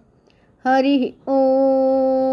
हरिः 0.68 1.32
ॐ। 1.32 2.33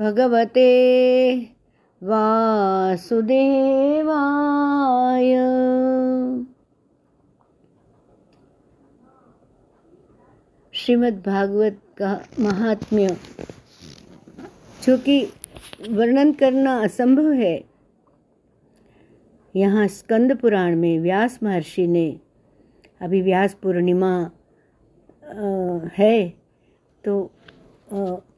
भगवते 0.00 0.70
वासुदेवाय। 2.02 3.34
श्रीमद् 10.74 11.20
भागवत 11.26 11.80
का 11.98 12.12
महात्म्य। 12.38 13.08
जो 14.82 14.96
कि 14.96 15.18
वर्णन 15.90 16.32
करना 16.32 16.78
असंभव 16.84 17.30
है, 17.32 17.58
यहाँ 19.54 19.86
स्कंद 19.88 20.36
पुराण 20.36 20.76
में 20.76 20.98
व्यास 20.98 21.38
महर्षि 21.42 21.86
ने, 21.86 22.10
अभी 23.00 23.20
व्यास 23.22 23.54
पूर्णिमा 23.54 24.12
है 25.98 26.28
तो 27.04 27.20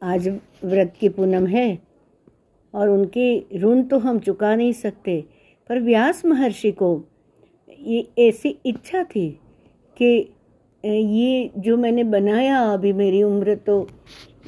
आज 0.03 0.29
व्रत 0.65 0.95
की 1.01 1.09
पूनम 1.09 1.47
है 1.47 1.79
और 2.75 2.89
उनकी 2.89 3.59
ऋण 3.63 3.83
तो 3.83 3.99
हम 3.99 4.19
चुका 4.19 4.55
नहीं 4.57 4.73
सकते, 4.73 5.21
पर 5.71 5.81
व्यास 5.81 6.25
महर्षि 6.27 6.71
को 6.73 6.89
ये 7.81 8.07
ऐसी 8.19 8.57
इच्छा 8.67 9.03
थी 9.05 9.29
कि 9.97 10.07
ये 10.85 11.51
जो 11.59 11.77
मैंने 11.77 12.05
बनाया 12.05 12.59
अभी 12.73 12.93
मेरी 12.93 13.23
उम्र 13.23 13.55
तो 13.57 13.79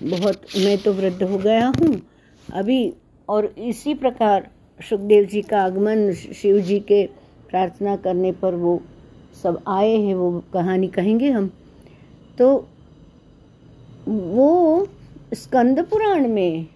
बहुत, 0.03 0.43
मैं 0.57 0.77
तो 0.79 0.93
वृद्ध 0.93 1.23
हो 1.23 1.39
गया 1.39 1.67
हूँ। 1.81 2.01
अभी 2.49 2.93
और 3.29 3.47
इसी 3.47 3.95
प्रकार 3.95 4.49
सुखदेव 4.81 5.25
जी 5.25 5.43
का 5.43 5.61
आगमन, 5.63 6.13
शिव 6.13 6.59
जी 6.61 6.79
के 6.81 7.05
प्रार्थना 7.51 7.97
करने 7.97 8.33
पर 8.33 8.55
वो 8.57 8.81
सब 9.43 9.63
आए 9.69 9.97
हैं, 9.97 10.15
वो 10.15 10.43
कहानी 10.53 10.89
कहेंगे 10.89 11.31
हम। 11.31 11.51
तो 12.39 12.55
वो 14.09 14.87
स्कंद 15.35 15.81
पुराण 15.85 16.29
में 16.29 16.67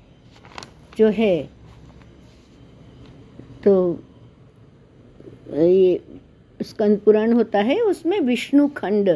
जो 0.99 1.09
है 1.09 1.37
तो 3.65 3.75
ये 5.55 6.01
स्कंद 6.61 6.99
पुराण 7.01 7.33
होता 7.33 7.59
है, 7.61 7.81
उसमें 7.81 8.19
विष्णु 8.21 8.69
खंड 8.69 9.11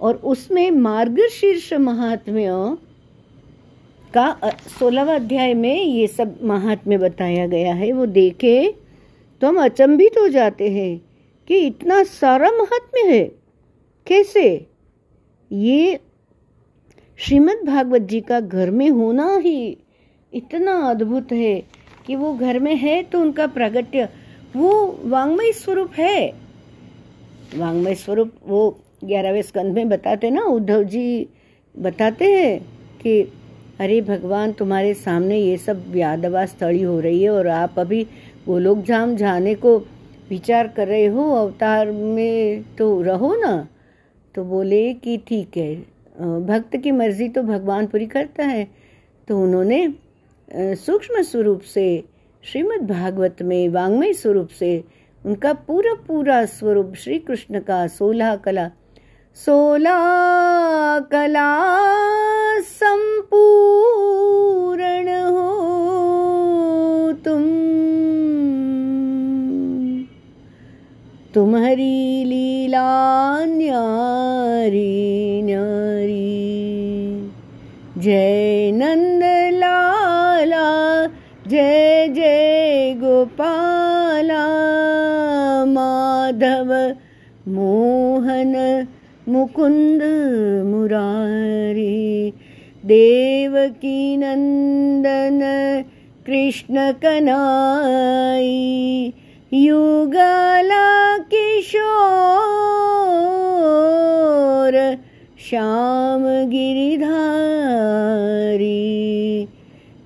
और 0.00 0.16
उसमें 0.24 0.70
मार्ग 0.70 1.18
शीर्ष 1.30 1.72
महात्म्य 1.72 2.76
का 4.14 4.52
सोलहवा 4.78 5.14
अध्याय 5.14 5.54
में 5.54 5.82
ये 5.82 6.06
सब 6.06 6.38
महात्म्य 6.42 6.98
बताया 6.98 7.46
गया 7.46 7.74
है, 7.74 7.92
वो 7.92 8.06
देखे 8.06 8.74
तो 9.42 9.46
हम 9.46 9.62
अचंभित 9.64 10.18
हो 10.18 10.26
जाते 10.28 10.70
हैं 10.70 10.96
कि 11.48 11.58
इतना 11.66 12.02
सारा 12.04 12.50
महात्म्य 12.52 13.02
है। 13.08 13.24
कैसे? 14.06 14.44
ये 15.50 15.98
श्रीमद् 17.20 17.64
भागवत 17.66 18.02
जी 18.02 18.20
का 18.20 18.38
घर 18.40 18.70
में 18.70 18.88
होना 18.90 19.24
ही 19.36 19.76
इतना 20.32 20.74
अद्भुत 20.90 21.32
है 21.32 21.62
कि 22.06 22.14
वो 22.16 22.32
घर 22.34 22.58
में 22.58 22.74
है 22.76 23.02
तो 23.02 23.20
उनका 23.20 23.46
प्रगट्य 23.46 24.08
वो 24.56 24.70
वांग्मय 25.04 25.52
स्वरूप 25.52 25.90
है। 25.94 26.30
वांग्मय 27.56 27.94
स्वरूप 27.94 28.32
वो 28.46 28.70
ग्यारहवें 29.04 29.42
स्कंद 29.42 29.74
में 29.74 29.88
बताते 29.88 30.30
ना, 30.30 30.42
उद्धव 30.42 30.82
जी 30.84 31.26
बताते 31.74 32.24
हैं 32.24 32.58
कि, 33.02 33.20
अरे 33.80 34.00
भगवान, 34.00 34.52
तुम्हारे 34.52 34.94
सामने 34.94 35.38
ये 35.38 35.56
सब 35.56 35.96
यादवा 35.96 36.46
स्थली 36.46 36.82
हो 36.82 36.98
रही 37.00 37.22
है 37.22 37.30
और 37.30 37.48
आप 37.48 37.78
अभी 37.78 38.06
वो 38.46 38.58
लोग 38.58 38.84
जाम 38.84 39.14
जाने 39.16 39.54
को 39.54 39.78
विचार 40.30 40.68
कर 40.68 40.88
रहे 40.88 41.06
हो, 41.06 41.30
अवतार 41.36 41.90
में 41.90 42.62
तो 42.78 43.00
रहो 43.02 43.34
ना। 43.36 43.68
तो 44.34 44.44
बोले 44.44 44.92
कि 44.94 45.18
ठीक 45.28 45.56
है 45.56 45.99
भक्त 46.18 46.76
की 46.76 46.90
मर्ज़ी 46.90 47.28
तो 47.28 47.42
भगवान 47.42 47.86
पूरी 47.86 48.06
करता 48.06 48.44
है। 48.44 48.64
तो 49.28 49.38
उन्होंने 49.42 49.80
सूक्ष्म 50.76 51.22
स्वरूप 51.22 51.60
से, 51.60 52.04
श्रीमद् 52.44 52.88
भागवत 52.88 53.42
में 53.42 53.68
वांग्मय 53.68 54.12
स्वरूप 54.12 54.48
से, 54.48 54.84
उनका 55.24 55.52
पूरा 55.52 55.94
पूरा 56.06 56.44
स्वरूप 56.46 56.92
श्री 56.94 57.18
कृष्ण 57.18 57.60
का 57.60 57.86
सोलह 57.88 58.36
कला 58.36 58.70
सोला 59.36 59.98
कला 61.12 61.50
संपूर्ण 62.60 63.88
हो 65.26 65.59
तुम्हारी 71.34 72.24
लीला 72.26 72.88
न्यारी 73.46 75.42
न्यारी। 75.42 76.26
जय 77.98 78.70
नंद 78.70 79.22
लाला 79.54 80.66
जय 81.50 82.08
जय 82.08 82.94
गोपाला। 83.00 84.44
माधव 85.68 86.72
मोहन 87.50 88.84
मुकुंद 89.28 90.02
मुरारी 90.66 92.30
देवकी 92.84 94.16
नंदन 94.16 95.40
कृष्ण 96.26 96.90
कनाई 97.02 98.50
युगला 99.52 101.16
श्याम 105.50 106.24
गिरिधारी 106.48 107.06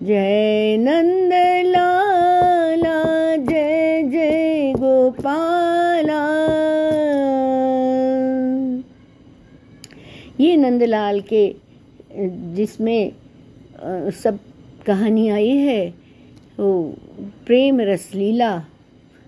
जय 0.03 0.77
नंद 0.81 1.33
लाला 1.67 3.01
जय 3.37 4.03
जय 4.13 4.73
गोपाला। 4.77 6.23
ये 10.41 10.57
नंदलाल 10.57 11.21
के, 11.21 11.45
जिसमें 12.57 13.13
सब 14.23 14.39
कहानी 14.87 15.29
आई 15.29 15.57
है, 15.59 15.87
वो 16.59 16.83
प्रेम 17.47 17.81
रसलीला 17.83 18.53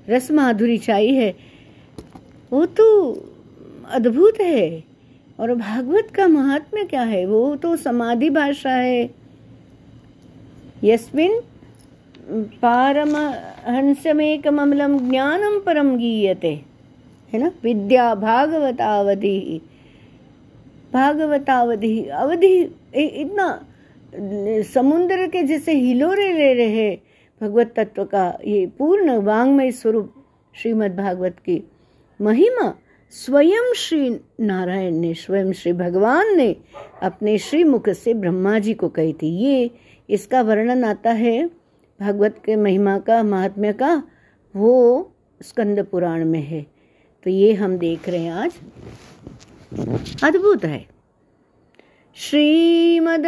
रस 0.09 0.31
माधुरी 0.31 0.79
छाई 0.79 1.15
है, 1.15 1.31
वो 2.53 2.67
तो 2.67 2.89
अद्भुत 3.93 4.41
है। 4.41 4.86
और 5.39 5.55
भागवत 5.55 6.09
का 6.15 6.27
महात्म्य 6.29 6.85
क्या 6.85 7.03
है? 7.03 7.25
वो 7.27 7.57
तो 7.57 7.77
समाधि 7.77 8.31
भाषा 8.31 8.71
है। 8.71 9.11
यस्मिन 10.85 11.41
पारम 12.63 13.17
हंसमेकमलम 13.67 14.99
ज्ञानम 15.11 15.59
परम 15.61 15.97
गीयते, 15.97 16.53
है 17.33 17.41
ना? 17.41 17.51
विद्या 17.63 18.15
भागवतावधि 18.15 19.61
भागवतावधि, 20.93 22.01
अवधि 22.05 22.55
इतना 22.95 23.49
समुद्र 24.75 25.27
के 25.27 25.43
जैसे 25.43 25.73
हिलोरे 25.73 26.33
ले 26.33 26.53
रहे 26.55 26.91
भगवत 27.41 27.73
तत्व 27.77 28.05
का 28.05 28.27
ये 28.45 28.67
पूर्ण 28.79 29.17
वांग्मय 29.23 29.71
स्वरूप 29.73 30.13
श्रीमद् 30.55 30.97
भागवत 30.97 31.37
की 31.47 31.63
महिमा 32.21 32.73
स्वयं 33.11 33.75
श्री 33.75 34.21
नारायण 34.41 34.95
ने, 34.95 35.15
स्वयं 35.15 35.53
श्री 35.53 35.73
भगवान 35.73 36.37
ने 36.37 36.57
अपने 37.03 37.39
श्री 37.39 37.65
मुख 37.65 37.89
से 37.89 38.15
ब्रह्मा 38.15 38.59
जी 38.59 38.75
को 38.75 38.89
कही 38.89 39.13
थी। 39.13 39.27
ये 39.27 39.71
इसका 40.11 40.43
वर्णन 40.43 40.85
आता 40.85 41.11
है 41.11 41.47
भागवत 42.01 42.43
के 42.45 42.57
महिमा 42.57 42.99
का, 42.99 43.23
महात्म्य 43.23 43.73
का, 43.73 44.03
वो 44.57 45.13
स्कंद 45.43 45.87
पुराण 45.87 46.25
में 46.25 46.43
है। 46.43 46.67
तो 47.25 47.31
ये 47.31 47.53
हम 47.55 47.79
देख 47.79 48.09
रहे 48.09 48.21
हैं 48.21 48.33
आज। 48.33 48.55
अद्भुत 50.25 50.65
है। 50.65 50.87
श्रीमद्भागवतं 52.15 53.25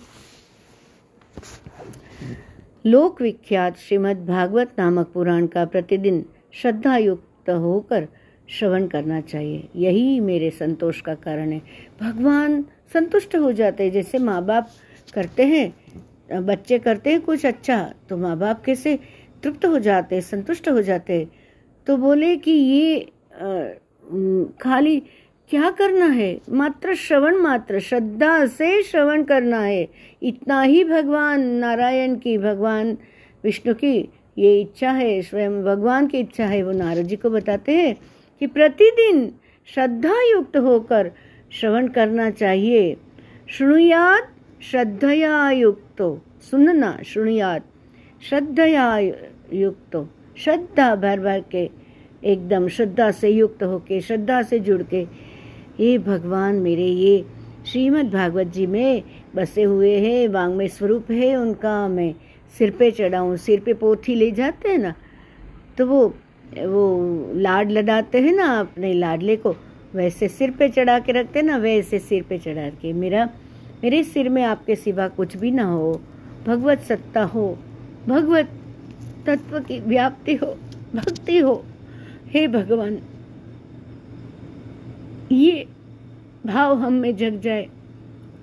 लोक 2.85 3.21
विख्यात 3.21 3.77
श्रीमद् 3.77 4.27
भागवत 4.27 4.73
नामक 4.77 5.07
पुराण 5.13 5.47
का 5.47 5.65
प्रतिदिन 5.65 6.25
श्रद्धा 6.53 6.97
युक्त 6.97 7.49
होकर 7.49 8.07
श्रवण 8.49 8.87
करना 8.87 9.21
चाहिए। 9.21 9.69
यही 9.75 10.19
मेरे 10.19 10.49
संतोष 10.49 11.01
का 11.01 11.13
कारण 11.13 11.51
है। 11.51 11.61
भगवान 12.01 12.65
संतुष्ट 12.93 13.35
हो 13.35 13.51
जाते 13.51 13.83
हैं। 13.83 13.91
जैसे 13.91 14.17
माँ 14.17 14.45
बाप 14.45 14.69
करते 15.13 15.43
हैं, 15.43 15.73
बच्चे 16.45 16.79
करते 16.79 17.09
हैं 17.09 17.21
कुछ 17.21 17.45
अच्छा 17.45 17.93
तो 18.09 18.17
माँ 18.17 18.37
बाप 18.37 18.63
कैसे 18.63 18.99
तृप्त 19.43 19.65
हो 19.65 19.79
जाते, 19.79 20.21
संतुष्ट 20.21 20.69
हो 20.69 20.81
जाते। 20.81 21.27
तो 21.87 21.97
बोले 21.97 22.35
कि 22.37 22.51
ये 22.51 22.99
खाली 24.61 24.99
क्या 25.49 25.69
करना 25.71 26.05
है? 26.05 26.39
मात्र 26.49 26.95
श्रवण, 26.95 27.35
मात्र 27.35 27.79
श्रद्धा 27.79 28.45
से 28.45 28.81
श्रवण 28.83 29.23
करना 29.23 29.61
है। 29.61 29.87
इतना 30.23 30.61
ही 30.61 30.83
भगवान, 30.83 31.41
नारायण 31.41 32.15
की 32.15 32.37
भगवान, 32.37 32.97
विष्णु 33.43 33.73
की 33.73 33.97
ये 34.37 34.59
इच्छा 34.61 34.91
है, 34.91 35.21
स्वयं 35.21 35.63
भगवान 35.63 36.07
की 36.07 36.19
इच्छा 36.19 36.45
है। 36.45 36.61
वो 36.63 36.71
नारद 36.71 37.05
जी 37.05 37.15
को 37.15 37.29
बताते 37.29 37.75
हैं 37.75 37.95
कि 38.41 38.47
प्रतिदिन 38.47 39.31
श्रद्धा 39.67 40.21
युक्त 40.31 40.57
होकर 40.57 41.11
श्रवण 41.51 41.87
करना 41.87 42.29
चाहिए। 42.29 42.95
शुणुयात 43.49 44.31
श्रद्धया 44.61 45.49
युक्तो। 45.51 46.09
सुनना 46.41 46.97
शुणुयात 47.05 47.65
श्रद्धया 48.21 48.97
युक्तो 49.53 50.07
श्रद्धा 50.37 50.95
भर 50.95 51.19
भर 51.19 51.43
के, 51.51 51.69
एकदम 52.23 52.67
श्रद्धा 52.67 53.09
से 53.11 53.29
युक्त 53.29 53.63
होके, 53.63 53.99
श्रद्धा 54.01 54.41
से 54.41 54.59
जुड़ 54.59 54.81
के 54.83 55.01
ये 55.79 55.97
भगवान, 55.97 56.55
मेरे 56.55 56.85
ये 56.85 57.23
श्रीमद् 57.65 58.11
भागवत 58.11 58.47
जी, 58.47 58.65
में 58.67 59.03
बसे 59.35 59.63
हुए 59.63 59.95
हैं, 59.99 60.27
वांग 60.27 60.55
में 60.55 60.67
स्वरूप 60.67 61.11
है 61.11 61.35
उनका, 61.35 61.87
मैं 61.87 62.13
सिर 62.57 62.71
पे 62.71 62.91
चढ़ाऊँ, 62.91 63.37
सिर 63.37 63.59
पे 63.59 63.73
पोथी 63.73 64.15
ले 64.15 64.31
जाते 64.31 64.69
हैं 64.69 64.77
ना? 64.77 64.93
तो 65.77 65.85
वो 65.85 66.07
वो 66.57 67.31
लाड 67.35 67.71
लदाते 67.71 68.21
हैं 68.21 68.33
ना 68.35 68.47
अपने 68.59 68.93
लाडले 68.93 69.35
को, 69.35 69.55
वैसे 69.95 70.27
सिर 70.27 70.51
पे 70.51 70.69
चढ़ा 70.69 70.99
के 70.99 71.11
रखते 71.11 71.41
ना, 71.41 71.57
वैसे 71.57 71.99
सिर 71.99 72.23
पे 72.29 72.37
चढ़ा 72.37 72.69
के, 72.69 72.93
मेरा, 72.93 73.25
मेरे 73.83 74.03
सिर 74.03 74.29
में 74.29 74.43
आपके 74.43 74.75
सिवा 74.75 75.07
कुछ 75.07 75.37
भी 75.37 75.51
ना 75.51 75.63
हो, 75.63 76.01
भगवत 76.47 76.79
सत्ता 76.79 77.23
हो 77.23 77.57
भगवत 78.09 78.49
तत्व 79.25 79.59
की 79.59 79.79
व्याप्ति 79.79 80.35
हो, 80.35 80.57
भक्ति 80.95 81.37
हो। 81.37 81.63
हे 82.27 82.47
भगवान, 82.47 82.97
ये 85.31 85.67
भाव 86.45 86.77
हम 86.77 86.93
में 86.93 87.15
जग 87.15 87.39
जाए। 87.41 87.69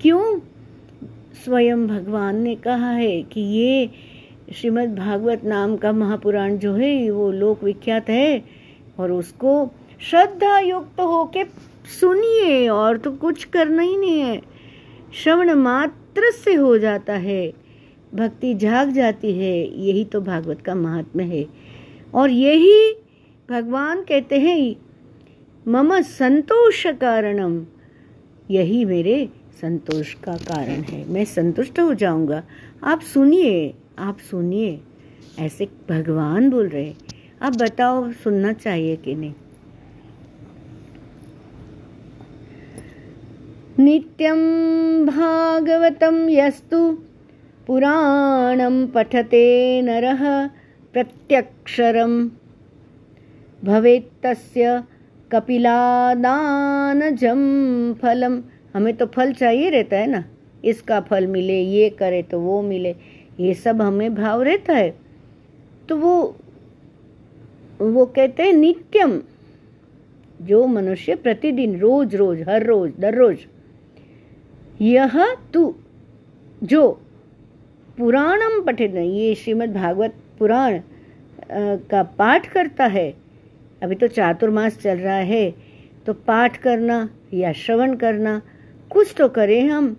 क्यों? 0.00 0.38
स्वयं 1.44 1.86
भगवान 1.86 2.36
ने 2.36 2.54
कहा 2.54 2.90
है 2.90 3.22
कि 3.22 3.40
ये 3.40 3.90
श्रीमद् 4.54 4.96
भागवत 4.96 5.44
नाम 5.44 5.76
का 5.76 5.92
महापुराण 5.92 6.56
जो 6.56 6.74
है, 6.74 7.10
वो 7.10 7.30
लोक 7.32 7.64
विख्यात 7.64 8.10
है 8.10 8.44
और 8.98 9.12
उसको 9.12 9.70
श्रद्धा 10.00 10.58
युक्त 10.58 10.96
तो 10.96 11.06
होके 11.08 11.44
सुनिए 12.00 12.68
और 12.68 12.96
तो 12.96 13.10
कुछ 13.12 13.44
करना 13.44 13.82
ही 13.82 13.96
नहीं 13.96 14.20
है। 14.20 14.42
श्रवण 15.14 15.54
मात्र 15.54 16.30
से 16.44 16.54
हो 16.54 16.78
जाता 16.78 17.12
है। 17.12 17.65
भक्ति 18.14 18.54
जाग 18.54 18.92
जाती 18.92 19.32
है, 19.32 19.80
यही 19.80 20.04
तो 20.04 20.20
भागवत 20.20 20.60
का 20.60 20.74
महात्मा 20.74 21.22
है। 21.22 21.46
और 22.14 22.30
यही 22.30 22.94
भगवान 23.50 24.02
कहते 24.02 24.38
हैं, 24.38 24.76
मम 25.68 26.00
संतोष 26.00 26.86
कारणम। 26.86 27.66
यही 28.50 28.84
मेरे 28.84 29.28
संतोष 29.62 30.14
का 30.14 30.36
कारण 30.36 30.82
है। 30.82 31.10
मैं 31.10 31.24
संतुष्ट 31.24 31.80
हो 31.80 31.94
जाऊँगा। 31.94 32.42
आप 32.84 33.00
सुनिए 33.00 33.74
आप 33.98 34.18
सुनिए। 34.18 34.80
ऐसे 35.38 35.68
भगवान 35.90 36.50
बोल 36.50 36.68
रहे 36.68 36.94
आप 37.42 37.56
बताओ, 37.56 38.12
सुनना 38.12 38.52
चाहिए 38.52 38.96
कि 38.96 39.14
नहीं? 39.14 39.34
नित्यं 43.78 44.36
भागवतं 45.06 46.28
यस्तु 46.28 46.98
पुराणं 47.66 48.86
पठते 48.86 49.82
नरः 49.82 50.46
प्रत्यक्षरं। 50.92 52.28
भवेत् 53.64 54.22
तस्य 54.22 54.82
कपिलादानजं 55.32 55.80
फलम। 57.94 58.42
हमें 58.74 58.96
तो 58.96 59.06
फल 59.06 59.32
चाहिए 59.32 59.70
रहता 59.70 59.96
है 59.96 60.06
ना? 60.06 60.24
इसका 60.64 61.00
फल 61.00 61.26
मिले, 61.26 61.60
ये 61.60 61.90
करे 61.90 62.22
तो 62.22 62.40
वो 62.40 62.62
मिले। 62.62 62.94
ये 63.40 63.54
सब 63.54 63.82
हमें 63.82 64.14
भाव 64.14 64.42
रहता 64.42 64.72
है। 64.72 64.90
तो 65.88 65.96
वो 65.96 66.36
वो 67.80 68.06
कहते 68.06 68.42
हैं 68.42 68.52
नित्यम, 68.52 69.22
जो 70.42 70.66
मनुष्य 70.66 71.14
प्रतिदिन, 71.14 71.78
रोज 71.78 72.14
रोज, 72.14 72.42
हर 72.48 72.62
रोज 72.62 72.92
दर 72.98 73.14
रोज 73.14 73.36
यह 74.80 75.34
तू, 75.54 75.74
जो 76.64 77.00
पुराणम 77.98 78.60
पठित 78.62 78.94
ये 78.94 79.34
श्रीमद् 79.34 79.72
भागवत 79.74 80.14
पुराण 80.38 80.78
का 81.90 82.02
पाठ 82.18 82.46
करता 82.48 82.86
है। 82.86 83.08
अभी 83.82 83.94
तो 83.94 84.06
चातुर्मास 84.08 84.76
चल 84.78 84.98
रहा 84.98 85.16
है 85.30 85.50
तो 86.06 86.12
पाठ 86.26 86.56
करना 86.62 86.98
या 87.34 87.52
श्रवण 87.56 87.94
करना, 87.96 88.40
कुछ 88.90 89.14
तो 89.18 89.28
करें 89.28 89.68
हम। 89.68 89.96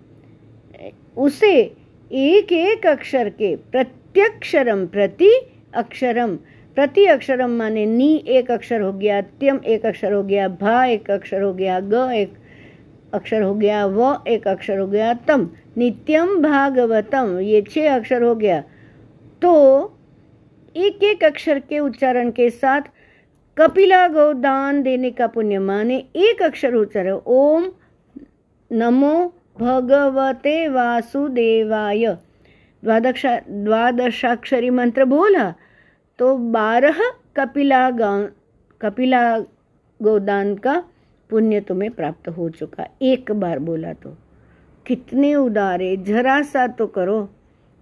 उसे 1.16 1.54
एक 2.10 2.52
एक 2.52 2.86
अक्षर 2.86 3.28
के, 3.30 3.54
प्रत्यक्षरम, 3.72 4.86
प्रति 4.86 5.30
अक्षरम। 5.74 6.36
प्रति 6.76 7.06
अक्षरम 7.06 7.50
माने 7.50 7.86
नी 7.86 8.14
एक 8.28 8.50
अक्षर 8.50 8.80
हो 8.80 8.92
गया, 8.92 9.20
त्यम 9.20 9.60
एक 9.66 9.86
अक्षर 9.86 10.12
हो 10.12 10.22
गया, 10.22 10.48
भा 10.50 10.84
एक 10.86 11.10
अक्षर 11.10 11.42
हो 11.42 11.52
गया, 11.54 11.80
ग 11.82 12.10
एक 12.14 12.36
अक्षर 13.14 13.42
हो 13.42 13.54
गया, 13.54 13.84
व 13.86 14.16
एक 14.28 14.48
अक्षर 14.48 14.78
हो 14.78 14.86
गया, 14.86 15.12
तम। 15.28 15.48
नित्यम 15.78 16.42
भागवतम, 16.42 17.38
ये 17.38 17.62
छह 17.62 17.94
अक्षर 17.96 18.22
हो 18.22 18.34
गया। 18.34 18.60
तो 19.42 19.52
एक 20.76 21.04
एक 21.04 21.24
अक्षर 21.24 21.58
के 21.58 21.78
उच्चारण 21.78 22.30
के 22.30 22.50
साथ 22.50 22.80
कपिला 23.56 24.06
गोदान 24.08 24.82
देने 24.82 25.10
का 25.10 25.26
पुण्य 25.26 25.58
माने, 25.58 25.96
एक 26.16 26.42
अक्षर 26.42 26.74
उच्चारण, 26.74 27.18
ओम 27.26 27.70
नमो 28.70 29.14
भगवते 29.58 30.68
वासुदेवाय। 30.68 32.06
द्वादशा 32.82 33.38
द्वादशाक्षरी 33.50 34.70
मंत्र 34.70 35.04
बोला 35.04 35.54
तो 36.18 36.36
बारह 36.36 37.00
कपिला 37.36 37.90
कपिला 38.80 39.38
गोदान 40.00 40.54
का 40.54 40.82
पुण्य 41.30 41.60
तुम्हें 41.60 41.90
प्राप्त 41.90 42.28
हो 42.28 42.48
चुका। 42.50 42.86
एक 43.02 43.32
बार 43.32 43.58
बोला 43.58 43.92
तो। 43.92 44.16
कितने 44.88 45.34
उदारे, 45.34 45.96
जरा 45.98 46.40
सा 46.42 46.66
तो 46.68 46.86
करो। 46.88 47.28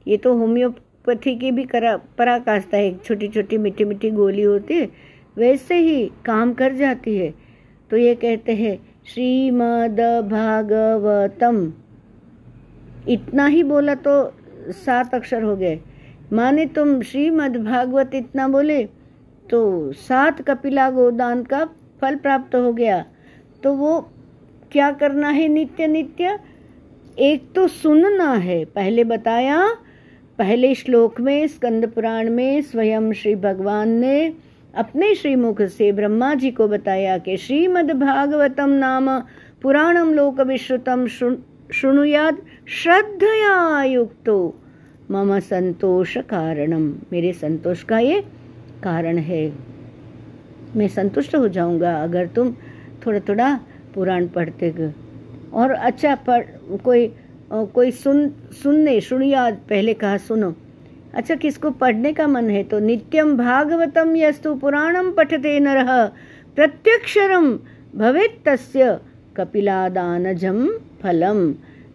ये 0.06 0.16
तो 0.16 0.36
होम्योपैथी 0.38 1.34
की 1.36 1.50
भी 1.52 1.64
करा, 1.64 1.96
पराकाष्ठा 2.18 2.76
है। 2.76 2.96
छोटी 2.98 3.28
छोटी 3.28 3.58
मीठी 3.58 3.84
मीठी 3.84 4.10
गोली 4.10 4.42
होती 4.42 4.74
है, 4.74 4.88
वैसे 5.36 5.78
ही 5.78 6.04
काम 6.24 6.52
कर 6.54 6.74
जाती 6.74 7.16
है। 7.16 7.32
तो 7.90 7.96
ये 7.96 8.14
कहते 8.14 8.54
हैं 8.54 8.76
श्रीमद 9.06 10.00
भागवतम 10.30 11.72
इतना 13.08 13.46
ही 13.46 13.62
बोला 13.62 13.94
तो 13.96 14.14
सात 14.76 15.14
अक्षर 15.14 15.42
हो 15.42 15.56
गए। 15.56 15.78
माने 16.32 16.66
तुम 16.66 17.00
श्रीमद 17.02 17.56
भागवत 17.56 18.14
इतना 18.14 18.46
बोले 18.48 18.82
तो 19.46 19.92
सात 19.94 20.40
कपिला 20.42 20.88
गोदान 20.90 21.42
का 21.42 21.64
फल 22.00 22.16
प्राप्त 22.16 22.54
हो 22.54 22.72
गया। 22.72 23.04
तो 23.62 23.72
वो 23.74 24.00
क्या 24.72 24.90
करना 24.92 25.28
है 25.28 25.46
नित्य 25.48 25.86
नित्य 25.86 26.38
एक 27.18 27.44
तो 27.54 27.66
सुनना 27.68 28.32
है। 28.32 28.64
पहले 28.64 29.04
बताया, 29.04 29.58
पहले 30.38 30.74
श्लोक 30.74 31.20
में, 31.20 31.46
स्कंद 31.46 31.86
पुराण 31.88 32.30
में 32.30 32.62
स्वयं 32.62 33.12
श्री 33.12 33.34
भगवान 33.34 33.88
ने 33.88 34.34
अपने 34.74 35.14
श्रीमुख 35.14 35.62
से 35.62 35.90
ब्रह्मा 35.92 36.34
जी 36.34 36.50
को 36.50 36.66
बताया 36.68 37.16
कि 37.18 37.36
श्रीमद् 37.36 37.92
भागवतम 37.92 38.70
नाम 38.70 39.08
पुराणम 39.62 40.12
लोक 40.14 40.40
विश्रुतम 40.40 41.06
शुणुयाद 41.72 42.42
श्रद्धया 42.68 43.82
युक्तो 43.84 44.38
मम 45.10 45.38
संतोष 45.38 46.16
कारणम। 46.18 46.92
मेरे 47.12 47.32
संतोष 47.32 47.82
का 47.82 47.98
ये 47.98 48.20
कारण 48.82 49.18
है। 49.18 49.52
मैं 50.76 50.88
संतुष्ट 50.88 51.36
हो 51.36 51.48
जाऊँगा 51.48 51.96
अगर 52.02 52.26
तुम 52.26 52.52
थोड़ा 53.06 53.20
थोड़ा 53.20 53.54
पुराण 53.94 54.26
पढ़ते 54.28 54.70
और 55.52 55.70
अच्छा 55.70 56.14
पढ़ 56.26 56.44
कोई 56.84 57.06
कोई 57.52 57.90
सुन, 57.92 58.28
सुनने, 58.62 59.00
सुनिया 59.00 59.50
पहले 59.68 59.94
कहा, 59.94 60.16
सुनो। 60.18 60.54
अच्छा 61.14 61.34
किसको 61.34 61.70
पढ़ने 61.72 62.12
का 62.12 62.26
मन 62.26 62.50
है 62.50 62.62
तो 62.64 62.78
नित्यम 62.78 63.36
भागवतम 63.36 64.16
यस्तु 64.16 64.54
पुराणम 64.54 65.10
पठते 65.12 65.58
नर 65.60 65.84
प्रत्यक्षरम 66.56 67.52
भवेत 67.94 68.42
तस्य 68.46 68.98
कपिलादानजम 69.36 70.66
फलम। 71.02 71.52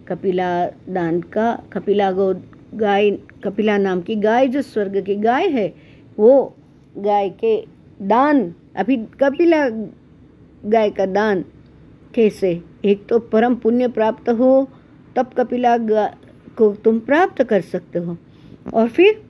कपिला 0.08 0.66
दान 0.90 1.20
का, 1.34 1.52
कपिला 1.74 2.12
गो, 2.12 2.34
गाय, 2.76 3.10
कपिला 3.44 3.78
नाम 3.78 4.02
की 4.02 4.16
गाय 4.16 4.48
जो 4.48 4.62
स्वर्ग 4.62 5.02
की 5.06 5.16
गाय 5.18 5.48
है, 5.50 5.68
वो 6.18 6.56
गाय 6.98 7.30
के 7.40 7.56
दान, 8.02 8.54
अभी 8.76 8.98
कपिला 9.22 9.68
गाय 10.66 10.90
का 10.90 11.06
दान 11.08 11.44
कैसे? 12.16 12.62
एक 12.86 13.06
तो 13.08 13.20
परम 13.22 13.56
पुण्य 13.56 13.88
प्राप्त 13.88 14.30
हो 14.30 14.68
तब 15.16 15.32
कपिला 15.38 15.78
को 16.58 16.72
तुम 16.76 17.00
प्राप्त 17.00 17.44
कर 17.44 17.62
सकते 17.62 18.00
हो। 18.00 18.18
और 18.74 18.88
फिर 18.88 19.22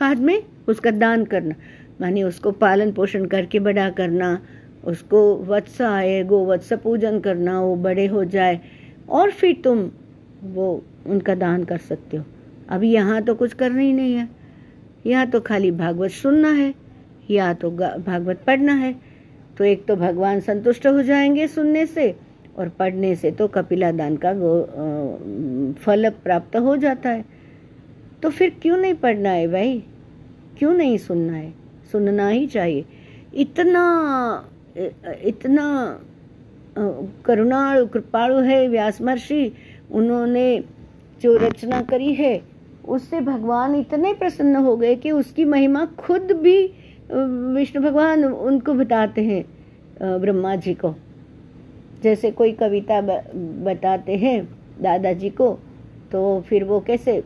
बाद 0.00 0.18
में 0.18 0.42
उसका 0.68 0.90
दान 0.90 1.24
करना, 1.24 1.54
माने 2.00 2.22
उसको 2.22 2.50
पालन 2.52 2.92
पोषण 2.92 3.24
करके 3.26 3.58
बड़ा 3.60 3.88
करना, 3.90 4.38
उसको 4.84 5.20
वत्स 5.44 5.80
आए 5.82 6.22
गो 6.24 6.44
वत्स 6.46 6.72
पूजन 6.74 7.18
करना, 7.20 7.60
वो 7.60 7.76
बड़े 7.76 8.06
हो 8.06 8.24
जाए, 8.24 8.60
और 9.08 9.30
फिर 9.30 9.60
तुम 9.64 9.90
वो 10.44 10.82
उनका 11.06 11.34
दान 11.34 11.64
कर 11.64 11.78
सकते 11.78 12.16
हो। 12.16 12.24
अभी 12.68 12.92
यहाँ 12.92 13.22
तो 13.22 13.34
कुछ 13.34 13.52
करना 13.52 13.80
ही 13.80 13.92
नहीं 13.92 14.14
है। 14.14 14.28
यहाँ 15.06 15.26
तो 15.26 15.40
खाली 15.40 15.70
भागवत 15.70 16.10
सुनना 16.10 16.50
है 16.50 16.74
या 17.30 17.52
तो 17.54 17.70
भागवत 17.70 18.42
पढ़ना 18.46 18.72
है। 18.74 18.94
तो 19.58 19.64
एक 19.64 19.84
तो 19.86 19.96
भगवान 19.96 20.40
संतुष्ट 20.40 20.86
हो 20.86 21.02
जाएँगे 21.02 21.46
सुनने 21.48 21.84
से 21.86 22.14
और 22.58 22.68
पढ़ने 22.68 23.14
से 23.16 23.30
तो 23.30 23.46
कपिला 23.48 23.90
दान 23.92 24.16
का 24.24 24.32
फल 25.84 26.08
प्राप्त 26.24 26.56
हो 26.56 26.76
जाता 26.76 27.10
है। 27.10 27.24
तो 28.22 28.30
फिर 28.30 28.50
क्यों 28.62 28.76
नहीं 28.76 28.94
पढ़ना 28.94 29.30
है 29.30 29.46
भाई? 29.48 29.82
क्यों 30.58 30.72
नहीं 30.74 30.98
सुनना 30.98 31.32
है? 31.32 31.52
सुनना 31.92 32.28
ही 32.28 32.46
चाहिए। 32.46 32.84
इतना 33.34 33.84
इतना 35.22 35.66
करुणालु 37.26 37.86
कृपाणु 37.86 38.38
है 38.40 38.66
व्यास 38.68 39.00
महर्षि, 39.02 39.52
उन्होंने 39.90 40.64
जो 41.22 41.36
रचना 41.36 41.80
करी 41.82 42.12
है, 42.14 42.40
उससे 42.88 43.20
भगवान 43.20 43.74
इतने 43.74 44.12
प्रसन्न 44.14 44.56
हो 44.56 44.76
गए 44.76 44.94
कि 44.96 45.10
उसकी 45.10 45.44
महिमा 45.44 45.84
खुद 45.98 46.32
भी 46.32 46.66
विष्णु 47.10 47.82
भगवान 47.82 48.24
उनको 48.24 48.74
बताते 48.74 49.24
हैं 49.24 49.44
ब्रह्मा 50.20 50.54
जी 50.56 50.74
को। 50.74 50.94
जैसे 52.02 52.30
कोई 52.30 52.52
कविता 52.54 53.00
बताते 53.64 54.16
हैं 54.16 54.42
दादाजी 54.82 55.30
को 55.30 55.52
तो 56.12 56.40
फिर 56.48 56.64
वो 56.64 56.80
कैसे 56.80 57.22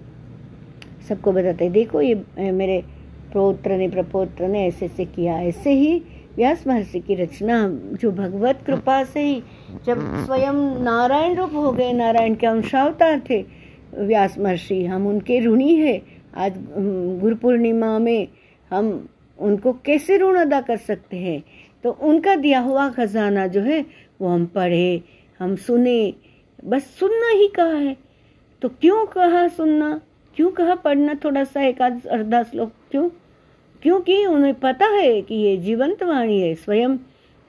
सबको 1.08 1.32
बताते 1.32 1.64
हैं, 1.64 1.73
देखो 1.73 2.00
ये 2.00 2.50
मेरे 2.52 2.82
प्रोत्र 3.32 3.76
ने, 3.76 3.88
प्रपोत्र 3.88 4.49
ने 4.49 4.66
ऐसे 4.66 4.87
ऐसे 4.87 5.04
किया, 5.04 5.38
ऐसे 5.40 5.70
ही 5.73 6.02
व्यास 6.37 6.66
महर्षि 6.66 7.00
की 7.00 7.14
रचना, 7.14 7.66
जो 8.00 8.11
भगवत 8.12 8.62
कृपा 8.66 9.02
से 9.04 9.20
ही 9.20 9.42
जब 9.87 10.00
स्वयं 10.25 10.54
नारायण 10.82 11.35
रूप 11.37 11.54
हो 11.54 11.73
गए, 11.73 11.92
नारायण 11.92 12.35
के 12.35 12.47
अंशावतार 12.47 13.23
थे, 13.30 13.44
व्यास 13.94 14.38
महर्षि, 14.38 14.85
हम 14.85 15.06
उनके 15.06 15.40
ऋणी 15.40 15.75
है। 15.75 16.00
आज 16.37 16.54
गुरु 17.20 17.37
पूर्णिमा 17.37 17.99
में 17.99 18.28
हम 18.70 19.08
उनको 19.38 19.73
कैसे 19.73 20.18
ऋण 20.18 20.37
अदा 20.37 20.61
कर 20.61 20.76
सकते 20.76 21.16
हैं? 21.16 21.45
तो 21.85 21.90
उनका 21.90 22.35
दिया 22.35 22.61
हुआ 22.61 22.88
खजाना 22.88 23.47
जो 23.47 23.61
है, 23.61 23.87
वो 24.21 24.28
हम 24.28 24.47
पढ़े, 24.47 25.02
हम 25.38 25.57
सुने, 25.57 26.14
बस 26.64 26.83
सुनना 26.83 27.28
ही 27.28 27.49
कहा 27.49 27.75
है। 27.75 27.97
तो 28.62 28.68
क्यों 28.68 29.07
कहा 29.07 29.49
सुनना? 29.49 30.00
क्यों 30.37 30.50
कहा 30.50 30.75
पढ़ना 30.75 31.14
थोड़ा 31.25 31.45
सा 31.45 31.62
एक 31.62 31.83
आध, 31.83 32.07
अर्धा 32.07 32.42
श्लोक? 32.42 32.73
क्यों? 32.90 33.09
क्योंकि 33.83 34.26
उन्हें 34.26 34.54
पता 34.54 34.87
है 34.87 35.23
कि 35.23 35.35
ये 35.35 35.57
जीवंत 35.57 36.02
वाणी 36.02 36.40
है। 36.40 36.54
स्वयं 36.54 36.97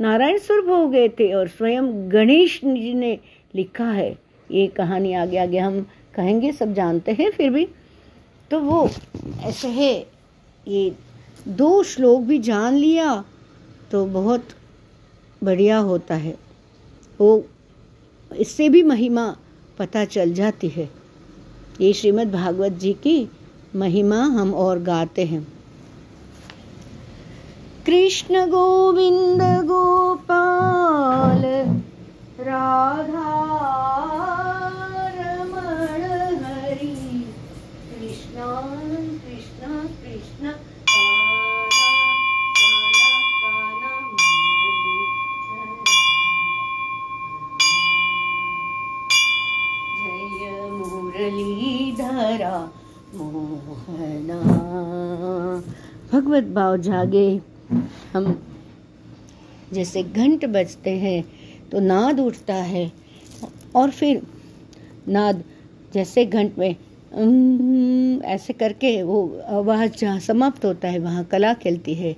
नारायण 0.02 0.38
स्वरूप 0.38 0.70
हो 0.70 0.88
गए 0.88 1.10
थे 1.10 1.34
और 1.34 1.48
स्वयं 1.48 2.12
गणेश 2.12 2.62
जी 2.64 2.94
ने 2.94 3.20
लिखा 3.56 3.92
है। 3.92 4.18
ये 4.52 4.68
कहानी 4.68 5.14
आगे 5.14 5.38
आगे 5.38 5.58
हम 5.58 5.86
कहेंगे, 6.16 6.52
सब 6.52 6.74
जानते 6.74 7.12
हैं 7.12 7.32
फिर 7.32 7.50
भी। 7.50 7.68
तो 8.52 8.60
वो 8.60 8.90
ऐसे 9.44 9.68
है, 9.68 10.06
ये 10.68 11.09
दो 11.48 11.84
श्लोक 11.84 12.22
भी 12.22 12.40
जान 12.40 12.74
लिया 12.74 13.24
तो 13.92 14.06
बहुत 14.06 14.44
बढ़िया 15.44 15.78
होता 15.78 16.16
है। 16.16 16.38
वो, 17.22 17.46
इससे 18.38 18.70
भी 18.70 18.84
महिमा 18.84 19.36
पता 19.78 20.06
चल 20.06 20.34
जाती 20.34 20.68
है। 20.68 20.90
ये 21.82 21.94
श्रीमद् 21.94 22.32
भागवत 22.32 22.72
जी 22.72 22.94
की 22.94 23.30
महिमा 23.76 24.16
हम 24.16 24.54
और 24.54 24.80
गाते 24.80 25.26
हैं। 25.26 25.48
कृष्ण 27.86 28.46
गोविंद 28.46 29.42
गोपाल, 29.42 31.42
राधा 32.40 33.40
मोहना 53.90 54.40
भगवत 56.12 56.44
भाव 56.54 56.78
जागे। 56.80 57.30
हम 58.14 58.26
जैसे 59.74 60.04
घंट 60.04 60.46
बजते 60.46 60.92
हैं 60.98 61.24
तो 61.72 61.80
नाद 61.80 62.20
उठता 62.20 62.56
है 62.66 62.92
और 63.76 63.90
फिर 63.92 64.22
नाद 65.08 65.44
जैसे 65.94 66.26
घंट 66.26 66.58
में 66.58 66.76
ऐसे 68.26 68.54
करके 68.54 68.92
वो 69.04 69.20
आवाज़ 69.50 69.92
जहाँ 69.92 70.20
समाप्त 70.20 70.66
होता 70.66 70.88
है, 70.88 71.00
वहाँ 71.00 71.24
कला 71.24 71.54
खेलती 71.56 71.94
है 71.94 72.16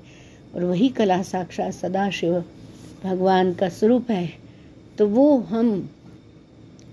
और 0.56 0.63
वही 0.63 0.90
कला 0.90 1.22
साक्षात 1.24 1.74
सदाशिव 1.74 2.44
भगवान 3.04 3.54
का 3.54 3.70
स्वरूप 3.70 4.12
है। 4.12 4.30
तो 4.98 5.08
वो 5.08 5.38
हम 5.50 5.90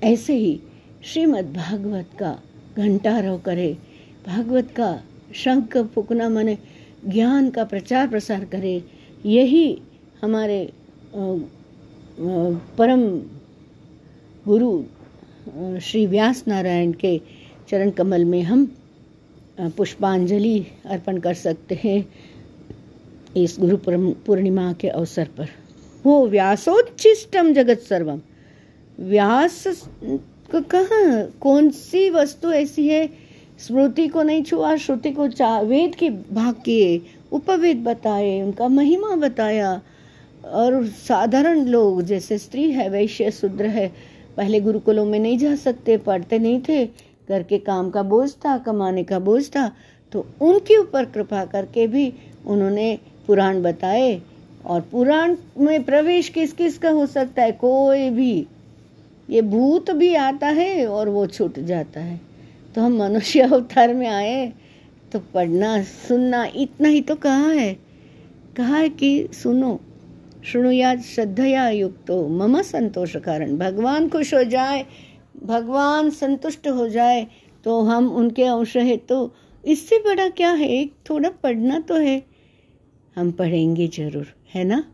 ऐसे 0.05 0.35
ही 0.35 0.61
श्रीमद् 1.05 1.53
भागवत 1.55 2.11
का 2.19 2.39
घंटारव 2.77 3.39
करे। 3.39 3.77
भागवत 4.29 4.71
का, 4.77 4.91
शंख 5.35 5.77
फूकना 5.95 6.29
माने 6.29 6.57
ज्ञान 7.05 7.49
का 7.51 7.65
प्रचार 7.65 8.09
प्रसार 8.09 8.45
करे, 8.45 8.83
यही 9.27 9.79
हमारे 10.23 10.61
परम 12.79 13.03
गुरु 14.47 14.71
श्री 15.81 16.05
व्यास 16.07 16.43
नारायण 16.49 16.93
के 16.93 17.21
चरण 17.71 17.91
कमल 17.91 18.25
में 18.25 18.43
हम 18.43 18.65
पुष्पांजलि 19.77 20.59
अर्पण 20.87 21.19
कर 21.19 21.35
सकते 21.35 21.79
हैं 21.85 21.99
इस 23.37 23.57
गुरु 23.61 23.77
पूर्णिमा 24.27 24.73
के 24.73 24.89
अवसर 24.89 25.29
पर। 25.39 25.49
वो 26.05 26.27
व्यासोच्छिष्टम 26.29 27.53
जगत 27.53 27.81
सर्वम 27.89 28.21
व्यास, 28.99 29.63
कहाँ, 30.53 31.25
कौन 31.41 31.71
सी 31.71 32.09
वस्तु 32.11 32.53
ऐसी 32.53 32.87
है 32.89 33.07
स्मृति 33.59 34.07
को 34.09 34.23
नहीं 34.23 34.43
छुआ, 34.43 34.77
श्रुति 34.77 35.11
को 35.11 35.27
वेद 35.67 35.95
के 35.95 36.11
भाग 36.11 36.55
किए, 36.65 37.01
उपवेद 37.33 37.83
बताए, 37.85 38.41
उनका 38.43 38.69
महिमा 38.69 39.15
बताया। 39.17 39.81
और 40.45 40.87
साधारण 40.87 41.65
लोग, 41.65 42.03
जैसे 42.03 42.39
स्त्री 42.39 42.71
है, 42.71 42.89
वैश्य 42.89 43.31
शूद्र 43.31 43.67
है, 43.67 43.93
पहले 44.37 44.61
गुरुकुलों 44.61 45.05
में 45.05 45.19
नहीं 45.19 45.39
जा 45.39 45.55
सकते, 45.57 45.97
पढ़ते 45.97 46.39
नहीं 46.39 46.61
थे, 46.69 46.85
घर 47.29 47.43
के 47.43 47.59
काम 47.59 47.91
का 47.91 48.03
बोझ 48.03 48.31
था, 48.35 48.57
कमाने 48.59 49.05
का 49.05 49.19
बोझ 49.19 49.49
था 49.49 49.71
तो 50.13 50.27
उनके 50.41 50.77
ऊपर 50.77 51.05
कृपा 51.05 51.45
करके 51.45 51.87
भी 51.87 52.13
उन्होंने 52.47 52.99
पुराण 53.27 53.63
बताए। 53.63 54.21
और 54.67 54.81
पुराण 54.81 55.35
में 55.59 55.83
प्रवेश 55.83 56.29
किस 56.29 56.53
किस 56.53 56.79
का 56.79 56.91
हो 56.91 57.05
सकता 57.07 57.43
है? 57.43 57.53
कोई 57.53 58.09
भी। 58.11 58.47
ये 59.31 59.43
भूत 59.43 59.91
भी 59.91 60.15
आता 60.15 60.47
है 60.49 60.87
और 60.87 61.09
वो 61.09 61.27
छूट 61.27 61.59
जाता 61.59 62.01
है। 62.01 62.28
तो 62.79 62.83
हम 62.83 62.97
मनुष्य 62.97 63.41
अवतार 63.41 63.93
में 63.95 64.07
आए 64.07 64.53
तो 65.13 65.19
पढ़ना, 65.35 65.83
सुनना, 65.83 66.45
इतना 66.57 66.89
ही 66.89 67.01
तो 67.01 67.15
कहा 67.17 67.49
है। 67.49 67.73
कहा 68.57 68.77
है 68.77 68.89
कि 68.91 69.29
सुनो 69.33 69.81
शुणुया 70.45 70.95
श्रद्धया 71.03 71.69
युक्तो, 71.71 72.29
मम 72.29 72.61
संतोष 72.63 73.17
कारण। 73.17 73.57
भगवान 73.59 74.09
खुश 74.09 74.33
हो 74.35 74.43
जाए, 74.45 74.85
भगवान 75.43 76.11
संतुष्ट 76.13 76.69
हो 76.69 76.89
जाए 76.89 77.27
तो 77.65 77.81
हम 77.83 78.11
उनके 78.13 78.45
अंश 78.45 78.77
है। 78.77 78.97
तो 78.99 79.35
इससे 79.65 79.99
बड़ा 79.99 80.29
क्या 80.29 80.53
है? 80.53 80.69
एक 80.71 80.95
थोड़ा 81.11 81.31
पढ़ना 81.43 81.81
तो 81.81 81.95
है। 81.97 82.23
हम 83.17 83.33
पढ़ेंगे 83.33 83.89
ज़रूर, 83.89 84.35
है 84.55 84.65
ना? 84.65 84.85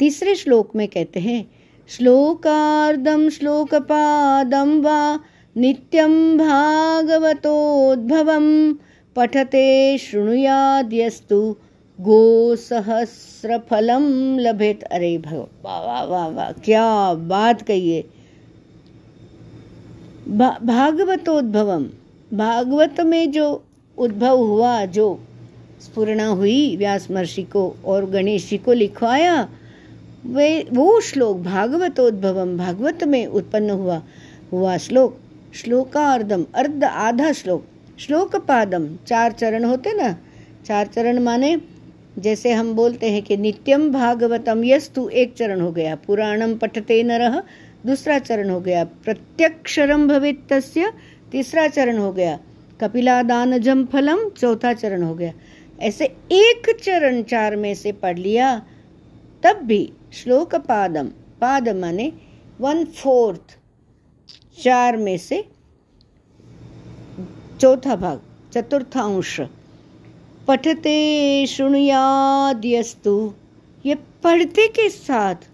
तीसरे 0.00 0.34
श्लोक 0.34 0.76
में 0.76 0.88
कहते 0.88 1.20
हैं 1.20 1.48
श्लोकार्धम 1.90 3.28
श्लोकपादम 3.28 4.80
वा 4.80 5.18
नित्यं 5.56 6.38
भागवतोद्भवं। 6.38 8.72
पठते 9.16 9.98
शृणुयाद्यस्तु 9.98 11.56
गोसहस्रफलं 11.98 14.02
लभेत। 14.38 14.82
अरे 14.82 15.18
भगवान 15.18 15.46
वाह 15.64 15.86
वाह 15.86 16.04
वाह 16.04 16.28
वाह 16.28 16.52
क्या 16.64 17.14
बात 17.14 17.62
कहिए 17.62 18.04
भा, 20.28 20.58
भागवतोद्भवम 20.62 21.86
भागवत 22.32 23.00
में 23.00 23.32
जो 23.32 23.64
उद्भव 23.98 24.46
हुआ 24.46 24.86
जो 24.86 25.20
स्फुरणा 25.82 26.26
हुई 26.26 26.76
व्यास 26.76 27.10
महर्षि 27.10 27.42
को 27.42 27.76
और 27.84 28.10
गणेश 28.10 28.50
जी 28.50 28.58
को 28.58 28.72
लिखवाया 28.72 29.48
वे, 30.24 30.66
वो 30.72 31.00
श्लोक 31.00 31.38
भागवतोद्भवम 31.38 32.56
भागवत 32.58 33.04
में 33.04 33.26
उत्पन्न 33.26 33.70
हुआ 33.70 34.02
हुआ 34.52 34.76
श्लोक। 34.76 35.18
श्लोकार्धम 35.54 36.44
अर्ध 36.54 36.84
आधा 36.84 37.32
श्लोक। 37.32 37.66
श्लोक 37.98 38.36
पादम 38.36 38.86
चार 39.06 39.32
चरण 39.32 39.64
होते 39.64 39.92
ना? 39.92 40.16
चार 40.66 40.86
चरण 40.86 41.18
माने, 41.18 41.56
जैसे 42.18 42.52
हम 42.52 42.72
बोलते 42.74 43.10
हैं 43.10 43.22
कि 43.22 43.36
नित्यम 43.36 43.90
भागवतम 43.92 44.64
यस्तु 44.64 45.08
एक 45.08 45.34
चरण 45.34 45.60
हो 45.60 45.70
गया 45.72 45.94
पुराणम 45.96 46.54
पठते 46.54 47.02
न 47.02 47.12
रह 47.12 47.42
दूसरा 47.86 48.18
चरण 48.18 48.50
हो 48.50 48.60
गया 48.60 48.84
प्रत्यक्षरम 48.84 50.06
भवित 50.08 50.52
तीसरा 51.32 51.66
चरण 51.68 51.98
हो 51.98 52.12
गया 52.12 52.38
कपिलादान 52.80 53.58
जम 53.58 53.84
फलम 53.84 54.28
चौथा 54.28 54.72
चरण 54.72 55.02
हो 55.02 55.14
गया। 55.14 55.32
ऐसे 55.80 56.04
एक 56.32 56.70
चरण 56.84 57.22
चार 57.22 57.56
में 57.56 57.74
से 57.74 57.92
पढ़ 57.92 58.18
लिया 58.18 58.62
तब 59.42 59.62
भी 59.66 59.82
श्लोक 60.14 60.54
पादम 60.66 61.06
पाद 61.40 61.68
माने 61.76 62.12
वन 62.60 62.84
फोर्थ 62.94 63.56
चार 64.58 64.96
में 64.96 65.16
से 65.18 65.44
चौथा 67.60 67.96
भाग, 67.96 68.20
चतुर्थांश। 68.52 69.40
पठते 70.48 71.46
शुणुयाद्यस्तु, 71.46 73.32
ये 73.84 73.94
पढ़ते 74.24 74.66
के 74.68 74.88
साथ 74.88 75.48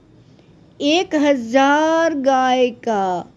एक 0.80 1.14
हज़ार 1.14 2.14
गाय 2.20 2.68
का 2.86 3.30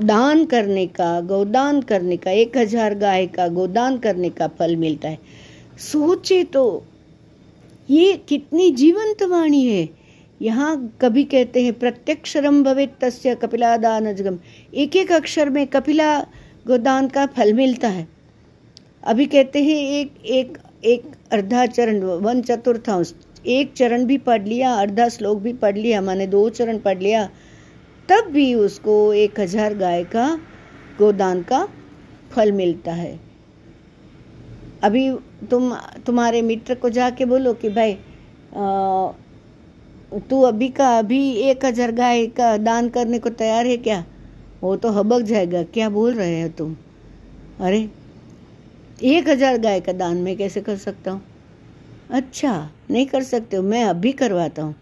दान 0.00 0.44
करने 0.44 0.86
का, 0.88 1.20
गोदान 1.22 1.80
करने 1.82 2.16
का, 2.16 2.30
एक 2.32 2.56
हज़ार 2.56 2.94
गाय 2.94 3.26
का 3.28 3.48
गोदान 3.50 3.98
करने 3.98 4.30
का 4.30 4.46
फल 4.58 4.76
मिलता 4.76 5.08
है। 5.08 5.18
सोचे 5.78 6.42
तो 6.44 6.84
ये 7.88 8.12
कितनी 8.28 8.70
जीवंत 8.72 9.22
वाणी 9.22 9.64
है। 9.66 9.88
यहाँ 10.40 10.76
कभी 11.00 11.24
कहते 11.24 11.62
हैं 11.64 11.72
प्रत्यक्षरम 11.74 12.62
भवित 12.64 12.96
तस्य 13.00 13.34
कपिलादानजगम 13.34 14.38
एक 14.74 14.96
एक 14.96 15.12
अक्षर 15.12 15.50
में 15.50 15.66
कपिला 15.66 16.18
गोदान 16.66 17.08
का 17.08 17.26
फल 17.28 17.52
मिलता 17.54 17.88
है। 17.88 18.06
अभी 19.04 19.26
कहते 19.26 19.62
हैं, 19.62 19.76
एक 19.76 20.26
एक 20.26 20.58
एक 20.84 21.02
अर्धा 21.32 21.64
चरण, 21.66 22.02
वन 22.02 22.42
चतुर्थांश। 22.42 23.14
एक 23.46 23.72
चरण 23.72 24.04
भी 24.04 24.18
पढ़ 24.20 24.42
लिया, 24.44 24.72
अर्धा 24.74 25.08
श्लोक 25.08 25.38
भी 25.38 25.52
पढ़ 25.54 25.76
लिया, 25.76 26.00
माने 26.00 26.26
दो 26.26 26.48
चरण 26.50 26.78
पढ़ 26.78 26.98
लिया, 26.98 27.24
तब 28.08 28.30
भी 28.32 28.54
उसको 28.56 29.12
एक 29.14 29.40
हज़ार 29.40 29.74
गाय 29.76 30.04
का 30.06 30.28
गोदान 30.98 31.42
का 31.42 31.66
फल 32.32 32.52
मिलता 32.52 32.92
है। 32.92 33.18
अभी 34.82 35.10
तुम, 35.40 35.74
तुम्हारे 36.06 36.42
मित्र 36.42 36.74
को 36.74 36.88
जाके 36.90 37.24
बोलो 37.24 37.52
कि 37.54 37.68
भाई 37.70 37.98
तू 40.30 40.40
अभी 40.42 40.68
का 40.70 40.98
अभी 40.98 41.20
एक 41.42 41.64
हज़ार 41.64 41.92
गाय 41.92 42.26
का 42.28 42.56
दान 42.58 42.88
करने 42.88 43.18
को 43.18 43.30
तैयार 43.32 43.66
है 43.66 43.76
क्या? 43.78 44.04
वो 44.62 44.74
तो 44.76 44.90
हबक 44.90 45.22
जाएगा, 45.22 45.62
क्या 45.64 45.88
बोल 45.90 46.14
रहे 46.14 46.40
हो 46.42 46.48
तुम? 46.58 46.74
अरे, 47.60 47.88
एक 49.04 49.28
हज़ार 49.28 49.58
गाय 49.58 49.80
का 49.80 49.92
दान 49.94 50.16
मैं 50.16 50.36
कैसे 50.36 50.60
कर 50.60 50.76
सकता 50.78 51.10
हूँ? 51.10 51.20
अच्छा 52.10 52.70
नहीं 52.90 53.06
कर 53.06 53.22
सकते 53.24 53.56
हो, 53.56 53.62
मैं 53.62 53.84
अभी 53.84 54.12
करवाता 54.14 54.62
हूँ। 54.62 54.74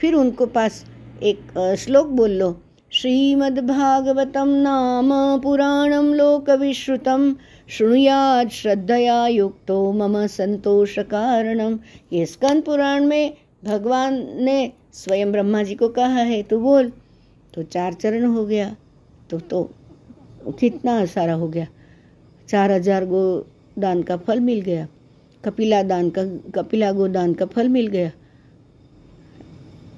फिर 0.00 0.14
उनको 0.14 0.46
पास 0.48 0.84
एक 1.22 1.76
श्लोक 1.78 2.06
बोल 2.08 2.30
लो। 2.32 2.50
श्रीमद्भागवतं 2.94 4.48
नाम 4.62 5.10
पुराणं 5.40 6.12
लोकविश्रुतं 6.14 7.32
शृणुयात् 7.68 8.52
श्रद्धया 8.52 9.26
युक्तो 9.28 9.92
मम 9.92 10.14
संतोष 10.26 10.98
कारणम 10.98 11.78
ये 12.12 12.26
स्कंद 12.26 12.62
पुराण 12.62 13.04
में 13.04 13.34
भगवान 13.64 14.14
ने 14.44 14.72
स्वयं 14.92 15.32
ब्रह्मा 15.32 15.62
जी 15.62 15.74
को 15.74 15.88
कहा 15.88 16.22
है 16.22 16.42
तो 16.42 16.60
बोल 16.60 16.92
तो 17.54 17.62
चार 17.62 17.92
चरण 17.92 18.24
हो 18.24 18.44
गया 18.44 18.70
तो 19.30 19.38
तो 19.38 19.62
कितना 20.60 21.04
सारा 21.06 21.34
हो 21.34 21.48
गया? 21.48 21.66
चार 22.48 22.72
हज़ार 22.72 23.04
गो 23.04 23.24
दान 23.78 24.02
का 24.02 24.16
फल 24.16 24.40
मिल 24.40 24.60
गया, 24.60 24.86
कपिला 25.44 25.82
दान 25.82 26.10
का, 26.10 26.24
कपिला 26.54 26.92
गोदान 26.92 27.32
का 27.32 27.46
फल 27.46 27.68
मिल 27.68 27.86
गया 27.86 28.10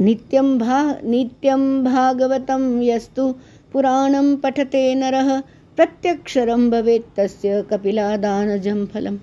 नित्यं 0.00 0.58
भा, 0.58 0.94
नित्यं 1.04 1.84
भागवतं 1.84 2.82
यस्तु। 2.82 3.34
पुराणं 3.72 4.36
पठते 4.36 4.94
नरः। 4.94 5.40
प्रत्यक्षरं 5.76 6.70
भवेत् 6.70 7.16
तस्य 7.16 7.62
कपिलादानजं 7.70 8.86
फलम्। 8.86 9.18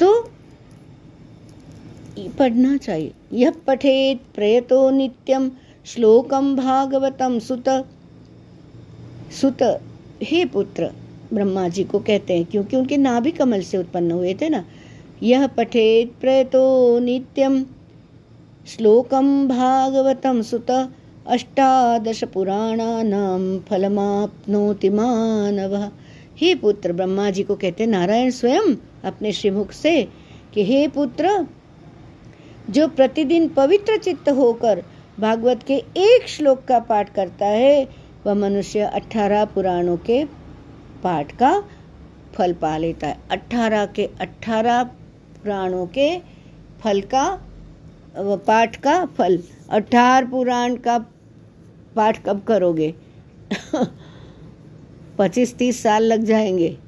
तो 0.00 0.30
पढ़ना 2.38 2.76
चाहिए। 2.76 3.12
यह 3.32 3.50
पठेत 3.66 4.20
प्रयतो 4.34 4.90
नित्यम 4.90 5.50
श्लोकम 5.86 6.56
भागवतम 6.56 7.38
सुत। 7.38 7.68
सुत, 9.40 9.80
हे 10.22 10.44
पुत्र 10.44 10.90
ब्रह्मा 11.32 11.68
जी 11.68 11.84
को 11.84 11.98
कहते 11.98 12.36
हैं, 12.36 12.44
क्योंकि 12.44 12.76
उनके 12.76 12.96
नाभि 12.96 13.30
कमल 13.30 13.60
से 13.60 13.78
उत्पन्न 13.78 14.10
हुए 14.10 14.34
थे 14.34 14.48
ना। 14.48 14.64
यह 15.22 15.46
पठेत 15.46 16.12
प्रयतो 16.20 16.98
नित्यम 16.98 17.64
श्लोकम 18.66 19.48
भागवतम 19.48 20.40
सुत 20.42 20.70
अष्टादश 21.26 22.24
पुराणानाम 22.24 23.58
फलमाप्नोति 23.58 24.88
मानव। 24.88 25.76
हे 26.36 26.54
पुत्र 26.54 26.92
ब्रह्मा 26.92 27.30
जी 27.30 27.42
को 27.42 27.54
कहते 27.56 27.86
नारायण 27.86 28.30
स्वयं 28.30 28.76
अपने 29.04 29.32
श्रीमुख 29.32 29.72
से 29.72 30.02
कि 30.54 30.64
हे 30.64 30.88
पुत्र, 30.88 31.46
जो 32.70 32.88
प्रतिदिन 32.88 33.48
पवित्र 33.48 33.96
चित्त 33.96 34.28
होकर 34.28 34.82
भागवत 35.20 35.62
के 35.62 35.74
एक 35.98 36.28
श्लोक 36.28 36.64
का 36.64 36.78
पाठ 36.78 37.14
करता 37.14 37.46
है, 37.46 37.88
वह 38.26 38.34
मनुष्य 38.34 38.80
अठारह 38.80 39.44
पुराणों 39.44 39.96
के 39.96 40.24
पाठ 41.02 41.32
का 41.32 41.60
फल 42.34 42.52
पा 42.52 42.76
लेता 42.76 43.06
है। 43.06 43.18
अठारह 43.30 43.86
के 43.86 44.10
अठारह 44.20 44.82
पुराणों 44.82 45.86
के 45.86 46.18
फल 46.80 47.00
का 47.00 47.28
पाठ 48.16 48.76
का 48.76 49.06
फल 49.06 49.42
अठारह 49.70 50.28
पुराण 50.28 50.76
का 50.76 50.98
पाठ 51.96 52.24
कब 52.24 52.40
करोगे? 52.40 52.94
पच्चीस 55.18 55.54
तीस 55.54 55.82
साल 55.82 56.02
लग 56.02 56.24
जाएँगे। 56.24 56.78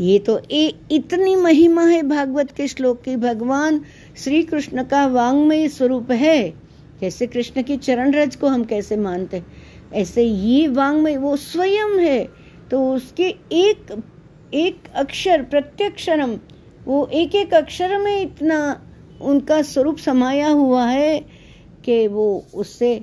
ये 0.00 0.18
तो 0.18 0.40
ए, 0.50 0.74
इतनी 0.90 1.36
महिमा 1.36 1.84
है 1.84 2.02
भागवत 2.02 2.50
के 2.50 2.68
श्लोक 2.68 3.02
की। 3.02 3.16
भगवान 3.16 3.84
श्री 4.16 4.42
कृष्ण 4.42 4.84
का 4.84 5.06
वांगमय 5.06 5.68
स्वरूप 5.68 6.10
है। 6.10 6.50
जैसे 7.00 7.26
कृष्ण 7.26 7.62
की 7.62 7.76
चरण 7.76 8.12
रज 8.12 8.36
को 8.36 8.46
हम 8.46 8.64
कैसे 8.64 8.96
मानते 8.96 9.42
ऐसे 9.92 10.22
ये 10.22 10.68
वांगमय 10.68 11.16
वो 11.16 11.36
स्वयं 11.36 11.98
है। 11.98 12.28
तो 12.70 12.94
उसके 12.94 13.28
एक 13.52 14.02
एक 14.54 14.82
अक्षर 14.94 15.42
प्रत्यक्षरम 15.42 16.38
वो 16.84 17.06
एक 17.06 17.34
एक 17.34 17.54
अक्षर 17.54 17.98
में 17.98 18.20
इतना 18.22 18.88
उनका 19.22 19.60
स्वरूप 19.62 19.98
समाया 19.98 20.48
हुआ 20.48 20.86
है 20.86 21.18
कि 21.84 22.06
वो 22.08 22.44
उससे, 22.54 22.94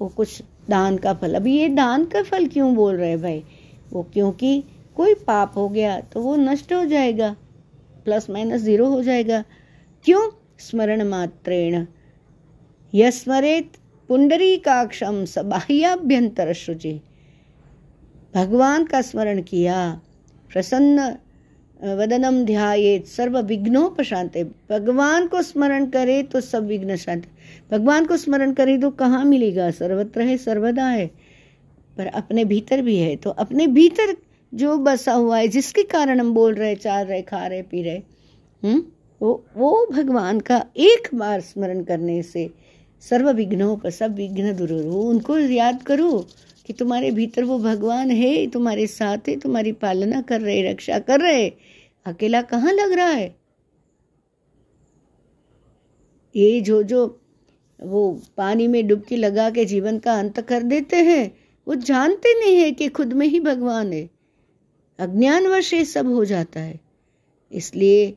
वो 0.00 0.08
कुछ 0.08 0.42
दान 0.70 0.96
का 0.96 1.12
फल। 1.14 1.34
अभी 1.34 1.56
ये 1.58 1.68
दान 1.68 2.04
का 2.04 2.22
फल 2.22 2.46
क्यों 2.46 2.74
बोल 2.74 2.96
रहे 2.96 3.16
भाई? 3.16 3.42
वो 3.92 4.02
क्योंकि 4.12 4.62
कोई 4.96 5.14
पाप 5.26 5.56
हो 5.56 5.68
गया 5.68 6.00
तो 6.02 6.20
वो 6.20 6.36
नष्ट 6.36 6.72
हो 6.72 6.84
जाएगा 6.84 7.34
प्लस 8.04 8.28
माइनस 8.30 8.60
ज़ीरो 8.60 8.86
हो 8.86 9.02
जाएगा। 9.02 9.42
क्यों? 10.04 10.30
स्मरण 10.60 11.02
मात्रेण। 11.02 11.84
यस्मरेत 12.92 13.72
पुंडरी 14.08 14.56
काक्षम 14.56 15.24
सबाह्याभ्यंतर 15.24 16.52
शुचि 16.52 17.00
भगवान 18.34 18.84
का 18.84 19.00
स्मरण 19.02 19.40
किया, 19.42 20.00
प्रसन्न 20.50 21.08
वदनम 21.82 22.44
ध्याये 22.44 22.98
सर्व 23.08 23.38
विघ्नों 23.40 23.88
पर 23.90 24.04
शांति 24.04 24.42
भगवान 24.70 25.26
को 25.26 25.42
स्मरण 25.42 25.86
करे 25.86 26.22
तो 26.22 26.40
सब 26.40 26.66
विघ्न 26.66 26.96
शांत। 26.96 27.26
भगवान 27.70 28.04
को 28.06 28.16
स्मरण 28.16 28.52
करे 28.52 28.76
तो 28.78 28.90
कहाँ 28.92 29.24
मिलेगा? 29.24 29.70
सर्वत्र 29.70 30.22
है, 30.22 30.36
सर्वदा 30.36 30.86
है। 30.86 31.06
पर 31.96 32.06
अपने 32.06 32.44
भीतर 32.44 32.82
भी 32.82 32.96
है 32.96 33.16
तो 33.16 33.30
अपने 33.30 33.66
भीतर 33.68 34.14
जो 34.52 34.76
बसा 34.78 35.12
हुआ 35.12 35.38
है, 35.38 35.48
जिसके 35.48 35.82
कारण 35.84 36.20
हम 36.20 36.32
बोल 36.34 36.54
रहे, 36.54 36.74
चाल 36.74 37.06
रहे, 37.06 37.22
खा 37.22 37.46
रहे, 37.46 37.62
पी 37.62 37.82
रहे 37.82 37.96
हम्म 38.62 38.82
वो 39.20 39.44
वो 39.56 39.86
भगवान 39.92 40.40
का 40.40 40.64
एक 40.76 41.08
बार 41.14 41.40
स्मरण 41.40 41.82
करने 41.84 42.22
से 42.22 42.48
सर्व 43.02 43.30
विघ्नों 43.30 43.76
पर, 43.76 43.90
सब 43.90 44.14
विघ्न 44.14 44.54
दूर 44.56 44.72
हो। 44.72 45.02
उनको 45.02 45.38
याद 45.38 45.82
करो 45.82 46.26
कि 46.66 46.72
तुम्हारे 46.72 47.10
भीतर 47.10 47.44
वो 47.44 47.58
भगवान 47.58 48.10
है, 48.10 48.46
तुम्हारे 48.46 48.86
साथ 48.86 49.28
है, 49.28 49.36
तुम्हारी 49.36 49.72
पालना 49.74 50.20
कर 50.22 50.40
रहे, 50.40 50.62
रक्षा 50.70 50.98
कर 51.00 51.20
रहे 51.20 51.52
अकेला 52.06 52.42
कहाँ 52.42 52.72
लग 52.72 52.92
रहा 52.92 53.08
है? 53.08 53.36
ये 56.36 56.60
जो 56.60 56.82
जो 56.82 57.20
वो 57.82 58.22
पानी 58.36 58.66
में 58.66 58.86
डुबकी 58.86 59.16
लगा 59.16 59.50
के 59.50 59.64
जीवन 59.64 59.98
का 59.98 60.18
अंत 60.18 60.40
कर 60.40 60.62
देते 60.62 60.96
हैं, 60.96 61.36
वो 61.68 61.74
जानते 61.74 62.40
नहीं 62.40 62.56
है 62.56 62.70
कि 62.70 62.88
खुद 62.88 63.12
में 63.12 63.26
ही 63.26 63.40
भगवान 63.40 63.92
है। 63.92 64.10
अज्ञानवश 64.98 65.74
ये 65.74 65.84
सब 65.84 66.06
हो 66.06 66.24
जाता 66.24 66.60
है। 66.60 66.80
इसलिए 67.52 68.16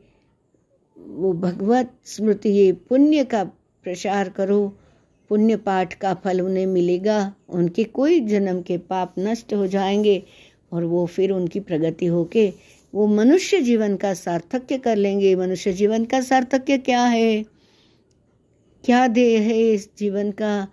वो 0.98 1.34
भगवत 1.34 1.94
स्मृति, 2.06 2.50
ये 2.50 2.74
पुण्य 2.74 3.24
का 3.24 3.44
प्रचार 3.84 4.30
करो, 4.30 4.78
पुण्य 5.30 5.56
पाठ 5.56 5.94
का 5.94 6.14
फल 6.14 6.42
उन्हें 6.42 6.66
मिलेगा, 6.66 7.36
उनके 7.50 7.84
कोई 7.84 8.20
जन्म 8.20 8.62
के 8.62 8.78
पाप 8.78 9.16
नष्ट 9.20 9.54
हो 9.54 9.68
जाएँगे, 9.68 10.24
और 10.72 10.84
वो 10.84 11.06
फिर 11.06 11.32
उनकी 11.32 11.60
प्रगति 11.60 12.06
होके 12.06 12.54
वो 12.96 13.08
मनुष्य 13.08 13.62
जीवन 13.62 13.96
का 13.96 14.14
सार्थक्य 14.14 14.78
कर 14.78 14.96
लेंगे। 14.96 15.36
मनुष्य 15.36 15.74
जीवन 15.74 16.06
का 16.06 16.22
सार्थक्य 16.22 16.78
क्या 16.78 17.04
है? 17.04 17.44
क्या 18.84 19.08
देह 19.08 19.42
है 19.42 19.74
इस 19.74 19.90
जीवन 20.00 20.32
का? 20.32 20.68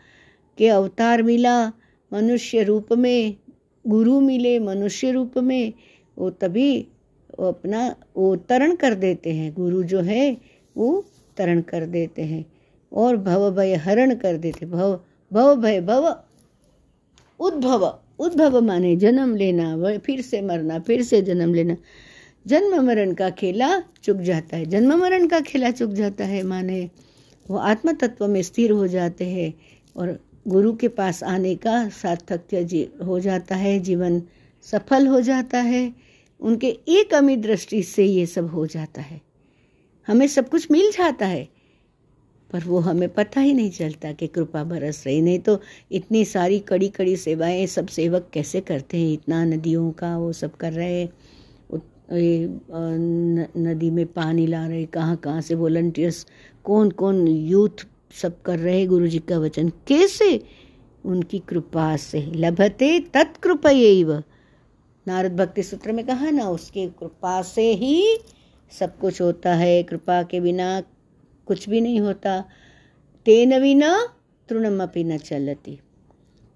के 0.59 0.69
अवतार 0.69 1.23
मिला, 1.23 1.69
मनुष्य 2.13 2.63
रूप 2.63 2.93
में, 2.93 3.35
गुरु 3.87 4.21
मिले, 4.21 4.59
मनुष्य 4.59 5.11
रूप 5.11 5.39
में, 5.39 5.73
वो 6.19 6.31
तभी 6.31 6.89
वो 7.39 7.49
अपना, 7.49 7.97
वो 8.17 8.37
तरण 8.37 8.75
कर 8.75 8.95
देते 8.95 9.31
हैं। 9.31 9.55
गुरु 9.55 9.83
जो 9.83 10.01
है, 10.01 10.37
वो 10.77 11.05
तरण 11.37 11.61
कर 11.61 11.87
देते 11.87 12.23
हैं 12.23 12.45
और 12.93 13.17
भव 13.17 13.51
भय 13.51 13.75
हरण 13.75 14.15
कर 14.15 14.37
देते 14.37 14.67
भव 14.67 15.01
भव 15.33 15.57
भय, 15.57 15.81
भव 15.81 16.17
उद्भव 17.41 17.99
उद्भव 18.19 18.61
माने 18.61 18.97
जन्म 18.97 19.37
लेना, 19.37 19.99
फिर 19.99 20.21
से 20.21 20.43
मरना, 20.43 20.79
फिर 20.79 21.03
से 21.03 21.23
जन्म 21.23 21.55
लेना। 21.55 21.77
जन्म 22.47 22.81
मरण 22.83 23.13
का 23.15 23.31
खेला 23.31 23.69
चुक 24.03 24.17
जाता 24.19 24.57
है। 24.57 24.67
जन्म 24.67 24.95
मरण 24.97 25.27
का 25.27 25.41
खेला 25.41 25.71
चुक 25.71 25.91
जाता 25.91 26.25
है, 26.25 26.43
माने 26.43 26.89
वो 27.47 27.57
आत्म 27.57 27.93
तत्व 27.93 28.27
में 28.29 28.43
स्थिर 28.43 28.71
हो 28.71 28.87
जाते 28.87 29.25
हैं 29.25 29.53
और 29.97 30.19
गुरु 30.49 30.73
के 30.73 30.89
पास 30.89 31.23
आने 31.23 31.55
का 31.55 31.89
सार्थक्य 31.89 32.65
जी, 32.65 32.89
हो 33.07 33.21
जाता 33.21 33.57
है, 33.57 33.79
जीवन 33.81 34.23
सफल 34.67 35.07
हो 35.07 35.21
जाता 35.21 35.59
है। 35.59 35.93
उनके 36.41 36.69
एक 36.89 37.15
अमी 37.15 37.37
दृष्टि 37.37 37.83
से 37.83 38.05
ये 38.05 38.27
सब 38.27 38.51
हो 38.51 38.67
जाता 38.67 39.03
है। 39.03 39.21
हमें 40.09 40.27
सब 40.27 40.49
कुछ 40.49 40.71
मिल 40.71 40.91
जाता 40.91 41.27
है, 41.27 41.49
पर 42.51 42.65
वो 42.65 42.79
हमें 42.79 43.09
पता 43.09 43.41
ही 43.41 43.53
नहीं 43.53 43.71
चलता 43.71 44.13
कि 44.13 44.27
कृपा 44.27 44.65
बरस 44.65 45.03
रही। 45.07 45.21
नहीं 45.23 45.39
तो 45.39 45.61
इतनी 45.93 46.25
सारी 46.25 46.59
कड़ी 46.59 46.89
कड़ी 46.89 47.17
सेवाएँ 47.17 47.67
सब 47.67 47.87
सेवक 47.89 48.29
कैसे 48.33 48.61
करते 48.61 48.99
हैं? 48.99 49.13
इतना 49.13 49.45
नदियों 49.45 49.91
का 49.93 50.17
वो 50.19 50.33
सब 50.33 50.57
कर 50.57 50.73
रहे 50.73 51.09
नदी 52.13 53.91
में 53.91 54.07
पानी 54.07 54.47
ला 54.47 54.67
रहे, 54.67 54.85
कहाँ 54.87 55.17
कहाँ 55.17 55.41
से 55.41 55.55
वॉलंटियर्स 55.55 56.27
कौन 56.65 56.91
कौन 56.91 57.29
यूथ 57.29 57.87
सब 58.23 58.43
कर 58.43 58.59
रहे 58.59 58.87
गुरु 58.87 59.07
जी 59.07 59.19
का 59.19 59.39
वचन? 59.39 59.69
कैसे? 59.69 60.45
उनकी 61.05 61.39
कृपा 61.39 61.97
से। 61.97 62.21
लभते 62.23 63.01
तत्कृप 63.01 63.63
नारद 65.07 65.37
भक्ति 65.37 65.63
सूत्र 65.63 65.93
में 65.93 66.07
कहा 66.07 66.31
ना, 66.31 66.49
उसकी 66.49 66.87
कृपा 66.87 67.43
से 67.43 67.75
ही 67.75 68.19
सब 68.71 68.99
कुछ 68.99 69.21
होता 69.23 69.55
है। 69.55 69.83
कृपा 69.83 70.23
के 70.23 70.41
बिना 70.41 70.81
कुछ 71.47 71.69
भी 71.69 71.81
नहीं 71.81 72.01
होता। 72.01 72.45
तेन 73.25 73.61
बिना 73.61 74.17
तृणमपि 74.49 75.05
न 75.05 75.19
चलती। 75.19 75.81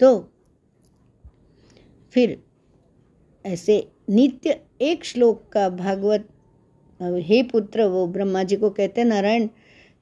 तो 0.00 0.32
फिर 2.10 2.42
ऐसे 3.46 3.88
नित्य 4.10 4.60
एक 4.80 5.04
श्लोक 5.04 5.42
का 5.52 5.68
भागवत, 5.68 6.28
हे 7.02 7.42
पुत्र, 7.42 7.84
वो 7.84 8.06
ब्रह्मा 8.06 8.42
जी 8.42 8.56
को 8.56 8.70
कहते 8.70 9.00
हैं, 9.00 9.08
नारायण 9.08 9.46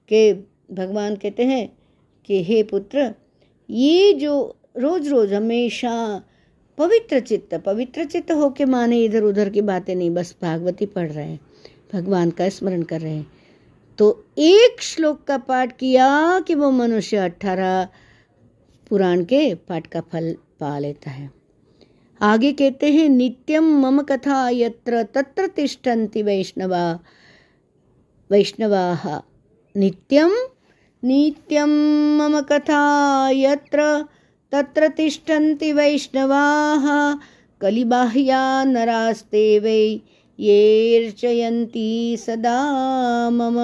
के 0.09 0.33
भगवान 0.75 1.17
कहते 1.17 1.45
हैं 1.45 1.79
कि, 2.25 2.45
हे 2.45 2.63
पुत्र, 2.63 3.15
ये 3.71 4.13
जो 4.13 4.57
रोज 4.77 5.09
रोज 5.09 5.33
हमेशा 5.33 6.23
पवित्र 6.79 7.21
चित्त 7.21 7.55
पवित्र 7.55 8.05
चित्त 8.05 8.33
होके 8.33 8.65
माने 8.65 9.05
इधर 9.05 9.23
उधर 9.23 9.51
की 9.51 9.61
बातें 9.61 9.95
नहीं, 9.95 10.11
बस 10.11 10.37
भागवती 10.43 10.87
पढ़ 10.87 11.13
रहे 11.13 11.25
हैं, 11.25 11.41
भगवान 11.93 12.31
का 12.31 12.49
स्मरण 12.49 12.83
कर 12.83 13.01
रहे 13.01 13.17
हैं। 13.17 13.33
तो 13.99 14.25
एक 14.39 14.83
श्लोक 14.83 15.25
का 15.25 15.39
पाठ 15.39 15.77
किया 15.77 16.41
कि 16.41 16.55
वो 16.55 16.71
मनुष्य 16.71 17.17
अठारह 17.17 17.89
पुराण 18.89 19.25
के 19.25 19.55
पाठ 19.55 19.87
का 19.87 20.01
फल 20.01 20.37
पा 20.61 20.79
लेता 20.79 21.11
है। 21.11 21.31
आगे 22.21 22.53
कहते 22.53 22.91
हैं 22.93 23.09
नित्यम 23.09 23.65
मम 23.81 24.01
कथा 24.03 24.49
यत्र 24.49 25.03
तत्र 25.15 25.47
तिष्ठन्ति 25.47 26.23
वैष्णवा 26.23 26.83
वैष्णवा। 28.31 29.23
नित्यम 29.75 30.33
नित्यं 31.03 31.73
मम 32.19 32.41
कथा 32.41 32.83
यत्र 33.31 33.83
तत्र 34.53 34.89
तिष्ठन्ति 34.89 35.73
वैष्णवाः। 35.73 36.87
कलिबाह्या 37.61 38.43
नरास्ते 38.65 39.59
वै 39.59 40.01
येर्चयन्ति 40.39 42.17
सदा 42.21 42.61
मम। 43.31 43.59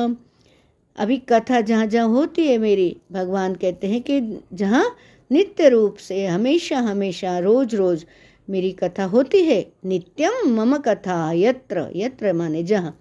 अभी 0.98 1.16
कथा 1.28 1.60
जहाँ 1.60 1.86
जहाँ 1.86 2.08
होती 2.08 2.46
है 2.46 2.58
मेरी, 2.58 2.96
भगवान 3.12 3.54
कहते 3.54 3.86
हैं 3.86 4.02
कि 4.02 4.20
जहाँ 4.52 4.84
नित्य 5.30 5.68
रूप 5.68 5.96
से 5.96 6.26
हमेशा 6.26 6.78
हमेशा 6.80 7.38
रोज 7.38 7.74
रोज 7.74 8.04
मेरी 8.50 8.72
कथा 8.72 9.04
होती 9.04 9.42
है। 9.44 9.60
नित्यम 9.84 10.48
मम 10.54 10.76
कथा, 10.76 11.32
यत्र 11.32 11.90
यत्र 11.96 12.32
माने 12.32 12.62
जहाँ। 12.62 12.98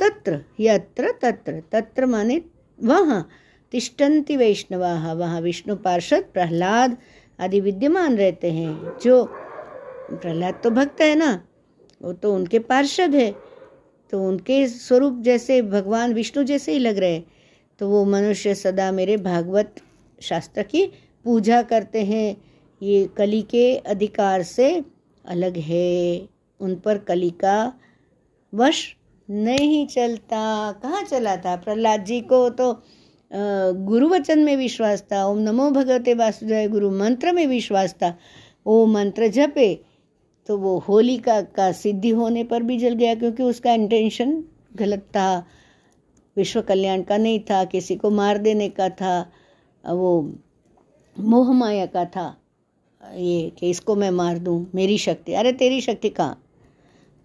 तत्र, 0.00 0.40
यत्र, 0.60 1.12
तत्र 1.22 1.60
तत्र 1.72 2.06
माने 2.06 2.40
वहाँ। 2.78 3.28
तिष्ठन्ति 3.72 4.36
वैष्णवा, 4.36 5.12
वहाँ 5.14 5.40
विष्णु 5.40 5.76
पार्षद 5.76 6.24
प्रहलाद 6.34 6.96
आदि 7.38 7.60
विद्यमान 7.60 8.16
रहते 8.16 8.50
हैं, 8.52 8.98
जो 9.02 9.24
प्रहलाद 10.12 10.60
तो 10.64 10.70
भक्त 10.70 11.00
है 11.00 11.14
ना? 11.14 11.32
वो 12.02 12.12
तो 12.12 12.34
उनके 12.34 12.58
पार्षद 12.58 13.14
है। 13.14 13.30
तो 14.12 14.22
उनके 14.28 14.66
स्वरूप 14.68 15.20
जैसे 15.20 15.60
भगवान 15.62 16.14
विष्णु 16.14 16.42
जैसे 16.44 16.72
ही 16.72 16.78
लग 16.78 16.98
रहे 16.98 17.20
तो 17.80 17.88
वो 17.88 18.04
मनुष्य 18.04 18.54
सदा 18.54 18.90
मेरे 18.92 19.16
भागवत 19.16 19.80
शास्त्र 20.20 20.62
की 20.62 20.86
पूजा 21.24 21.60
करते 21.62 22.04
हैं। 22.04 22.36
ये 22.80 23.04
कली 23.16 23.42
के 23.42 23.74
अधिकार 23.76 24.42
से 24.42 24.72
अलग 25.24 25.56
है। 25.58 26.28
उन 26.60 26.74
पर 26.74 26.98
कली 26.98 27.30
का 27.30 27.72
वश 28.52 28.84
नहीं 29.28 29.86
चलता। 29.86 30.72
कहाँ 30.72 31.02
चला 31.02 31.36
था? 31.36 31.56
प्रहलाद 31.56 32.04
जी 32.04 32.20
को 32.20 32.48
तो 32.50 32.72
गुरु 33.30 34.08
वचन 34.08 34.38
में 34.38 34.56
विश्वास 34.56 35.02
था। 35.02 35.24
ओम 35.26 35.38
नमो 35.38 35.70
भगवते 35.70 36.14
वासुदेव 36.14 36.70
गुरु 36.70 36.90
मंत्र 36.90 37.32
में 37.32 37.46
विश्वास 37.46 37.94
था। 37.94 38.14
वो 38.66 38.84
मंत्र 38.86 39.28
जपे 39.28 39.74
तो 40.48 40.56
वो 40.58 40.78
होली 40.78 41.16
का 41.18 41.40
का 41.56 41.70
सिद्धि 41.72 42.10
होने 42.10 42.44
पर 42.44 42.62
भी 42.62 42.78
जल 42.78 42.94
गया 42.94 43.14
क्योंकि 43.14 43.42
उसका 43.42 43.72
इंटेंशन 43.72 44.42
गलत 44.76 45.00
था। 45.16 45.44
विश्व 46.36 46.60
कल्याण 46.62 47.02
का 47.02 47.16
नहीं 47.16 47.40
था। 47.40 47.64
किसी 47.64 47.96
को 47.96 48.10
मार 48.10 48.38
देने 48.38 48.68
का 48.68 48.88
था। 48.90 49.20
वो 49.84 50.10
मोह 51.16 51.52
माया 51.52 51.86
का 51.86 52.04
था। 52.04 52.36
ये 53.14 53.52
कि 53.58 53.70
इसको 53.70 53.96
मैं 53.96 54.10
मार 54.10 54.38
दूँ, 54.38 54.70
मेरी 54.74 54.98
शक्ति। 54.98 55.32
अरे, 55.32 55.52
तेरी 55.52 55.80
शक्ति 55.80 56.08
कहाँ? 56.08 56.46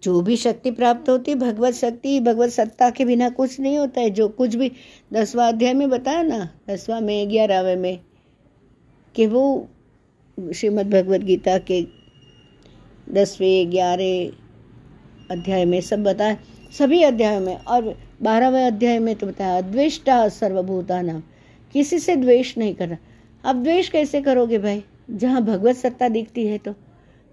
जो 0.02 0.20
भी 0.20 0.36
शक्ति 0.36 0.70
प्राप्त 0.70 1.08
होती 1.08 1.30
है 1.30 1.38
भगवत 1.38 1.74
शक्ति, 1.74 2.20
भगवत 2.20 2.50
सत्ता 2.50 2.90
के 2.90 3.04
बिना 3.04 3.30
कुछ 3.30 3.60
नहीं 3.60 3.78
होता 3.78 4.00
है। 4.00 4.10
जो 4.10 4.28
कुछ 4.28 4.54
भी 4.54 4.72
दसवा 5.12 5.48
अध्याय 5.48 5.74
में 5.74 5.90
बताया 5.90 6.22
ना, 6.22 6.50
दसवा 6.70 7.00
में, 7.00 7.30
ग्यारहवें 7.30 7.76
में, 7.76 8.00
कि 9.14 9.26
वो 9.26 9.68
श्रीमद् 10.54 10.90
भगवत 10.90 11.20
गीता 11.20 11.58
के 11.58 11.86
दसवें 13.10 13.70
ग्यारह 13.70 14.32
अध्याय 15.30 15.64
में 15.64 15.80
सब 15.80 16.02
बताया। 16.02 16.36
सभी 16.78 17.02
अध्याय 17.02 17.40
में, 17.40 17.64
और 17.64 17.98
बारहवें 18.22 18.64
अध्याय 18.64 18.98
में 18.98 19.14
तो 19.14 19.26
बताया, 19.26 19.58
अद्वेष्टा 19.58 20.28
सर्वभूता 20.28 21.02
नाम 21.02 21.22
किसी 21.72 21.98
से 21.98 22.16
द्वेष 22.16 22.58
नहीं 22.58 22.74
करना। 22.74 22.96
अब 23.44 23.62
द्वेष 23.62 23.88
कैसे 23.88 24.20
करोगे 24.20 24.58
भाई? 24.58 24.84
जहाँ 25.08 25.42
भगवत 25.44 25.76
सत्ता 25.76 26.08
दिखती 26.08 26.46
है 26.46 26.58
तो। 26.58 26.74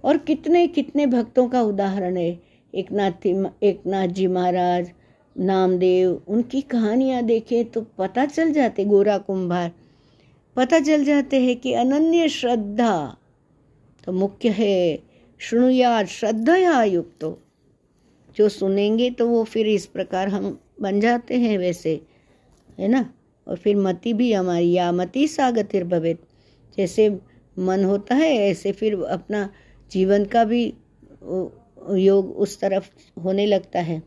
और 0.04 0.18
कितने 0.18 0.66
कितने 0.68 1.06
भक्तों 1.08 1.48
का 1.48 1.62
उदाहरण 1.62 2.18
है। 2.18 2.40
एक 2.74 2.92
नाथ 2.92 3.26
एक 3.26 3.82
नाथ 3.88 4.08
जी 4.08 4.28
महाराज, 4.28 4.92
नामदेव, 5.36 6.22
उनकी 6.28 6.62
कहानियाँ 6.62 7.22
देखें 7.24 7.66
तो 7.66 7.82
पता 7.98 8.26
चल 8.26 8.52
जाते 8.54 8.86
गोरा 8.86 9.18
कुंभार। 9.18 9.72
पता 10.56 10.80
चल 10.80 11.04
जाते 11.06 11.42
हैं 11.42 11.56
कि 11.56 11.74
अनन्य 11.74 12.28
श्रद्धा 12.30 13.18
तो 14.04 14.12
मुख्य 14.12 14.50
है। 14.50 15.00
श्रृणुयाद 15.40 16.08
श्रद्धया 16.08 16.84
युक्त 16.84 17.26
जो 18.38 18.48
सुनेंगे 18.50 19.10
तो 19.10 19.28
वो 19.28 19.44
फिर 19.44 19.68
इस 19.68 19.86
प्रकार 19.86 20.28
हम 20.28 20.58
बन 20.82 21.00
जाते 21.00 21.38
हैं 21.38 21.58
वैसे, 21.58 22.00
है 22.80 22.88
ना? 22.88 23.06
और 23.48 23.58
फिर 23.58 23.76
मति 23.76 24.14
भी 24.14 24.32
हमारी 24.34 24.72
या 24.72 24.92
मति 24.92 25.28
सागतिर 25.28 25.84
भवित 25.84 26.22
जैसे 26.78 27.10
मन 27.60 27.84
होता 27.84 28.16
है, 28.16 28.36
ऐसे 28.36 28.72
फिर 28.72 29.04
अपना 29.04 29.50
जीवन 29.92 30.26
का 30.26 30.44
भी 30.44 30.74
योग 31.92 32.32
उस 32.38 32.60
तरफ़ 32.60 32.90
होने 33.24 33.46
लगता 33.46 33.80
है। 33.80 34.04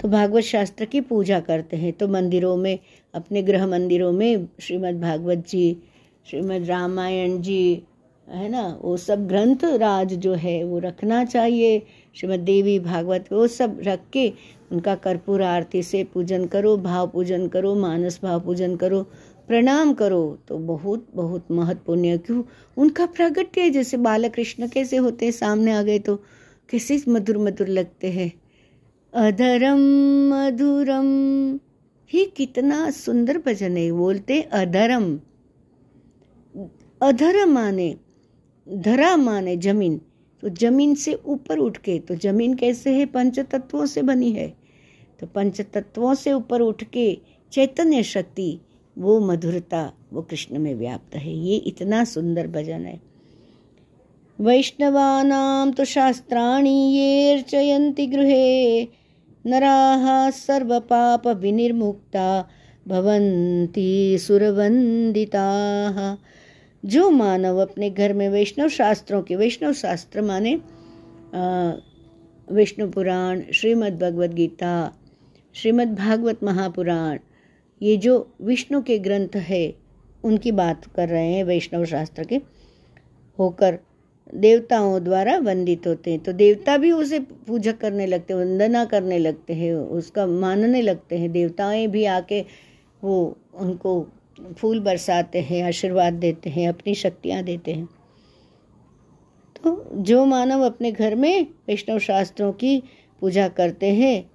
तो 0.00 0.08
भागवत 0.08 0.42
शास्त्र 0.42 0.84
की 0.84 1.00
पूजा 1.00 1.40
करते 1.40 1.76
हैं। 1.76 1.92
तो 1.92 2.08
मंदिरों 2.08 2.56
में, 2.56 2.78
अपने 3.14 3.42
गृह 3.42 3.66
मंदिरों 3.66 4.12
में 4.12 4.48
श्रीमद् 4.60 5.00
भागवत 5.00 5.38
जी, 5.48 5.76
श्रीमद् 6.30 6.66
रामायण 6.66 7.40
जी, 7.40 7.82
है 8.28 8.48
ना, 8.48 8.78
वो 8.82 8.96
सब 8.96 9.26
ग्रंथ 9.26 9.64
राज 9.64 10.14
जो 10.14 10.34
है, 10.34 10.64
वो 10.64 10.78
रखना 10.78 11.24
चाहिए। 11.24 11.82
श्रीमद 12.14 12.40
देवी 12.40 12.78
भागवत, 12.78 13.32
वो 13.32 13.46
सब 13.46 13.80
रख 13.82 14.00
के 14.12 14.32
उनका 14.72 14.94
कर्पूर 14.94 15.42
आरती 15.42 15.82
से 15.82 16.04
पूजन 16.04 16.46
करो, 16.46 16.76
भाव 16.76 17.08
पूजन 17.08 17.48
करो, 17.48 17.74
मानस 17.74 18.20
भाव 18.22 18.40
पूजन 18.40 18.76
करो। 18.76 19.06
प्रणाम 19.48 19.92
करो 19.94 20.22
तो 20.48 20.58
बहुत 20.58 21.06
बहुत 21.14 21.50
महत्वपूर्ण 21.50 22.16
क्यों? 22.18 22.42
उनका 22.76 23.06
प्रागट्य 23.06 23.68
जैसे 23.70 23.96
बालकृष्ण 23.98 24.68
कैसे 24.68 24.96
होते 24.96 25.24
हैं, 25.24 25.32
सामने 25.32 25.72
आ 25.72 25.82
गए 25.82 25.98
तो 25.98 26.16
कैसे 26.68 27.02
मधुर 27.08 27.38
मधुर 27.38 27.68
लगते 27.68 28.10
हैं। 28.10 28.32
अधरम, 29.12 29.80
मधुरम, 30.30 31.08
ही 32.10 32.24
कितना 32.36 32.90
सुंदर 32.90 33.38
भजन 33.38 33.76
है, 33.76 33.90
बोलते 33.92 34.40
अधरम। 34.42 35.12
अधर 37.00 37.44
माने, 37.46 37.94
धरा 38.66 39.16
माने 39.16 39.56
ज़मीन 39.56 40.00
तो 40.42 40.48
ज़मीन 40.50 40.94
से 40.94 41.14
ऊपर 41.26 41.58
उठ 41.58 41.76
के 41.76 41.98
तो 41.98 42.14
ज़मीन 42.14 42.54
कैसे 42.54 42.92
है 42.94 43.06
पंच 43.06 43.38
तत्वों 43.40 43.86
से 43.86 44.02
बनी 44.02 44.30
है। 44.32 44.48
तो 45.20 45.26
पंच 45.26 45.60
तत्वों 45.74 46.14
से 46.14 46.32
ऊपर 46.32 46.60
उठ 46.60 46.82
के 46.84 47.06
चैतन्य 47.52 48.02
शक्ति 48.02 48.60
वो 48.96 49.20
मधुरता, 49.20 49.92
वो 50.12 50.22
कृष्ण 50.22 50.58
में 50.58 50.74
व्याप्त 50.74 51.14
है। 51.14 51.38
ये 51.38 51.56
इतना 51.56 52.04
सुंदर 52.04 52.46
भजन 52.46 52.86
है। 52.86 53.00
वैष्णवानां 54.38 55.72
तो 55.72 55.84
शास्त्राणि 55.84 56.70
येर्चयन्ति 56.70 58.06
गृहे। 58.06 58.88
नराः 59.46 60.30
सर्वपापविनिर्मुक्ता 60.30 62.48
भवन्ति 62.88 64.18
सुरवन्दिताः। 64.20 66.16
जो 66.84 67.10
मानव 67.10 67.58
अपने 67.58 67.90
घर 67.90 68.12
में 68.12 68.28
वैष्णव 68.28 68.68
शास्त्रों 68.68 69.22
के 69.22 69.36
वैष्णव 69.36 69.72
शास्त्र 69.72 70.22
माने 70.22 70.60
विष्णु 72.52 72.90
पुराण 72.90 73.42
श्रीमद् 73.54 73.98
भगवद 73.98 74.34
गीता 74.34 74.96
श्रीमद् 75.54 75.94
भागवत 75.94 76.44
महापुराण 76.44 77.18
ये 77.82 77.96
जो 77.96 78.34
विष्णु 78.40 78.82
के 78.82 78.98
ग्रंथ 78.98 79.36
है, 79.36 79.74
उनकी 80.24 80.52
बात 80.52 80.84
कर 80.84 81.08
रहे 81.08 81.32
हैं 81.32 81.44
वैष्णव 81.44 81.84
शास्त्र 81.84 82.24
के, 82.24 82.40
होकर 83.38 83.78
देवताओं 84.34 85.04
द्वारा 85.04 85.38
वंदित 85.38 85.86
होते 85.86 86.10
हैं। 86.10 86.20
तो 86.20 86.32
देवता 86.32 86.76
भी 86.76 86.92
उसे 86.92 87.20
पूजा 87.20 87.72
करने 87.72 88.06
लगते 88.06 88.34
हैं, 88.34 88.40
वंदना 88.40 88.84
करने 88.84 89.18
लगते 89.18 89.54
हैं, 89.54 89.74
उसका 89.74 90.26
मानने 90.26 90.82
लगते 90.82 91.18
हैं। 91.18 91.32
देवताएँ 91.32 91.86
भी 91.86 92.04
आके 92.04 92.44
वो 93.04 93.38
उनको 93.54 94.08
फूल 94.58 94.80
बरसाते 94.80 95.40
हैं, 95.40 95.64
आशीर्वाद 95.64 96.12
देते 96.12 96.50
हैं, 96.50 96.68
अपनी 96.68 96.94
शक्तियाँ 96.94 97.42
देते 97.42 97.72
हैं। 97.72 97.86
तो 99.64 99.90
जो 99.92 100.24
मानव 100.24 100.62
अपने 100.62 100.92
घर 100.92 101.14
में 101.14 101.46
वैष्णव 101.68 101.98
शास्त्रों 101.98 102.52
की 102.52 102.82
पूजा 103.20 103.48
करते 103.48 103.86
हैं, 103.86 104.30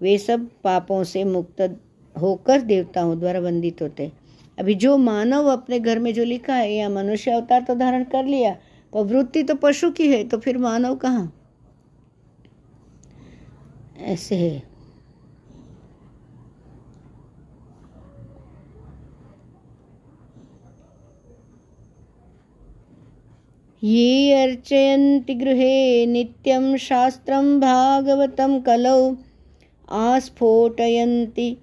वे 0.00 0.18
सब 0.18 0.48
पापों 0.64 1.04
से 1.04 1.24
मुक्त 1.24 1.80
होकर 2.20 2.60
देवताओं 2.62 3.18
द्वारा 3.20 3.40
वंदित 3.40 3.82
होते 3.82 4.10
अभी 4.58 4.74
जो 4.76 4.96
मानव 4.98 5.46
अपने 5.48 5.78
घर 5.80 5.98
में 5.98 6.12
जो 6.14 6.24
लिखा 6.24 6.54
है, 6.54 6.72
या 6.72 6.88
मनुष्य 6.88 7.30
अवतार 7.30 7.62
तो 7.62 7.74
धारण 7.74 8.04
कर 8.06 8.24
लिया 8.26 8.56
पर 8.92 9.04
वृत्ति 9.04 9.42
तो 9.42 9.54
पशु 9.56 9.90
की 9.90 10.08
है 10.08 10.22
तो 10.24 10.38
फिर 10.38 10.58
मानव 10.58 10.94
कहाँ? 10.96 11.32
ऐसे 14.00 14.36
है। 14.36 14.62
ये 23.82 24.32
अर्चयन्ति 24.34 25.34
गृहे 25.34 26.06
नित्यं 26.06 26.76
शास्त्रं 26.78 27.58
भागवतं 27.60 28.60
कलौ 28.60 29.16
आस्फोटयन्ति। 29.88 31.56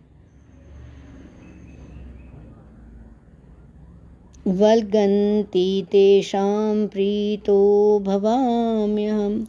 वल्गन्ति 4.48 5.86
तेषां 5.92 6.88
प्रीतो 6.88 7.58
भवाम्यहम् 8.00 9.40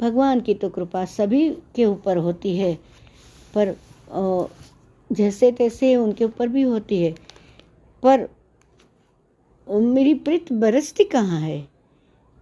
भगवान 0.00 0.40
की 0.40 0.54
तो 0.54 0.68
कृपा 0.68 1.04
सभी 1.04 1.48
के 1.76 1.84
ऊपर 1.84 2.16
होती 2.16 2.56
है, 2.56 2.74
पर 3.54 3.74
जैसे 5.10 5.50
तैसे 5.52 5.94
उनके 5.96 6.24
ऊपर 6.24 6.48
भी 6.48 6.62
होती 6.62 7.02
है। 7.02 7.12
पर, 8.02 8.28
मेरी 9.66 10.14
प्रीत 10.14 10.52
बरसती 10.54 11.04
कहाँ 11.04 11.40
है? 11.40 11.60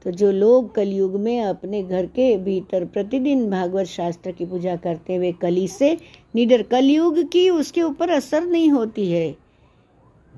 तो 0.05 0.11
जो 0.11 0.31
लोग 0.33 0.75
कलयुग 0.75 1.17
में 1.21 1.41
अपने 1.41 1.83
घर 1.83 2.07
के 2.07 2.37
भीतर 2.39 2.85
प्रतिदिन 2.87 3.49
भागवत 3.51 3.87
शास्त्र 3.87 4.33
की 4.33 4.47
पूजा 4.47 4.77
करते 4.79 5.17
हुए 5.17 5.33
कली 5.33 5.69
से, 5.69 5.97
निडर 6.35 6.63
कलयुग 6.63 7.23
की 7.33 7.49
उसके 7.51 7.83
ऊपर 7.83 8.11
असर 8.11 8.47
नहीं 8.47 8.71
होती 8.71 9.11
है। 9.13 9.35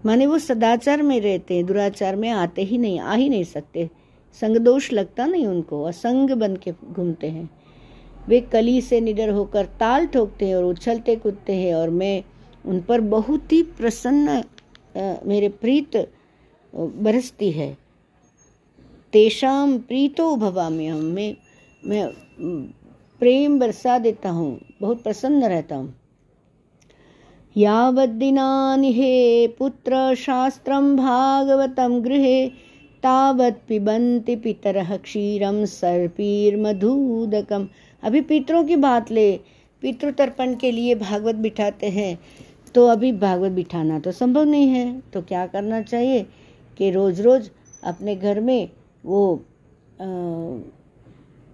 माने 0.05 0.27
वो 0.27 0.39
सदाचार 0.41 1.03
में 1.03 1.21
रहते 1.21 1.55
हैं, 1.55 1.65
दुराचार 1.67 2.17
में 2.17 2.29
आते 2.31 2.63
ही 2.63 2.79
नहीं, 2.79 3.01
आ 3.01 3.15
ही 3.15 3.29
नहीं 3.29 3.45
सकते। 3.45 3.89
संग 4.37 4.57
दोष 4.59 4.93
लगता 4.93 5.27
नहीं 5.27 5.47
उनको, 5.47 5.83
असंग 5.85 6.31
बन 6.33 6.57
के 6.57 6.73
घूमते 6.85 7.29
हैं। 7.29 7.49
वे 8.29 8.41
कली 8.43 8.81
से 8.81 9.01
निडर 9.01 9.31
होकर 9.31 9.67
ताल 9.81 10.07
ठोकते 10.07 10.47
हैं 10.47 10.55
और 10.57 10.65
उछलते 10.65 11.17
कूदते 11.17 11.55
हैं 11.55 11.75
और 11.75 11.91
मैं 11.93 12.23
उन 12.65 12.81
पर 12.81 13.01
बहुत 13.01 13.53
ही 13.53 13.63
प्रसन्न 13.79 14.43
मेरे 15.27 15.49
प्रीत 15.61 15.97
बरसती 16.75 17.51
है। 17.51 17.77
तेषाम 19.13 19.79
प्रीतो 19.79 20.35
भवामी 20.37 20.87
हम 20.87 20.99
मैं 21.07 21.35
मैं 21.83 22.07
प्रेम 23.21 23.59
बरसा 23.59 23.99
देता 23.99 24.31
हूँ, 24.31 24.59
बहुत 24.81 25.03
प्रसन्न 25.03 25.45
रहता 25.45 25.77
हूँ। 25.77 25.95
यावद्दिनानि 27.57 28.93
हे 28.93 29.49
पुत्र 29.49 30.15
शास्त्रं 30.17 30.97
भागवतं 30.97 32.05
गृहे, 32.05 32.47
तावत् 33.03 33.67
पिबन्ति 33.69 34.37
पितरः 34.37 34.99
क्षीरं 34.99 35.67
सर्पीर्मधूदकम। 35.67 37.69
अभी 38.03 38.21
पितरों 38.23 38.65
की 38.65 38.77
बात 38.77 39.11
ले, 39.11 39.41
पितृतर्पण 39.83 40.55
के 40.55 40.73
लिए 40.73 40.95
भागवत 40.95 41.37
बिठाते 41.37 41.91
हैं 41.91 42.19
तो 42.75 42.87
अभी 42.89 43.13
भागवत 43.15 43.53
बिठाना 43.53 43.99
तो 44.01 44.13
संभव 44.13 44.45
नहीं 44.45 44.69
है। 44.69 45.01
तो 45.13 45.23
क्या 45.23 45.47
करना 45.47 45.83
चाहिए 45.83 46.27
कि 46.79 46.91
रोज़ 46.91 47.23
रोज़ 47.23 47.51
अपने 47.83 48.17
घर 48.17 48.41
में 48.41 48.71
वो 49.05 49.37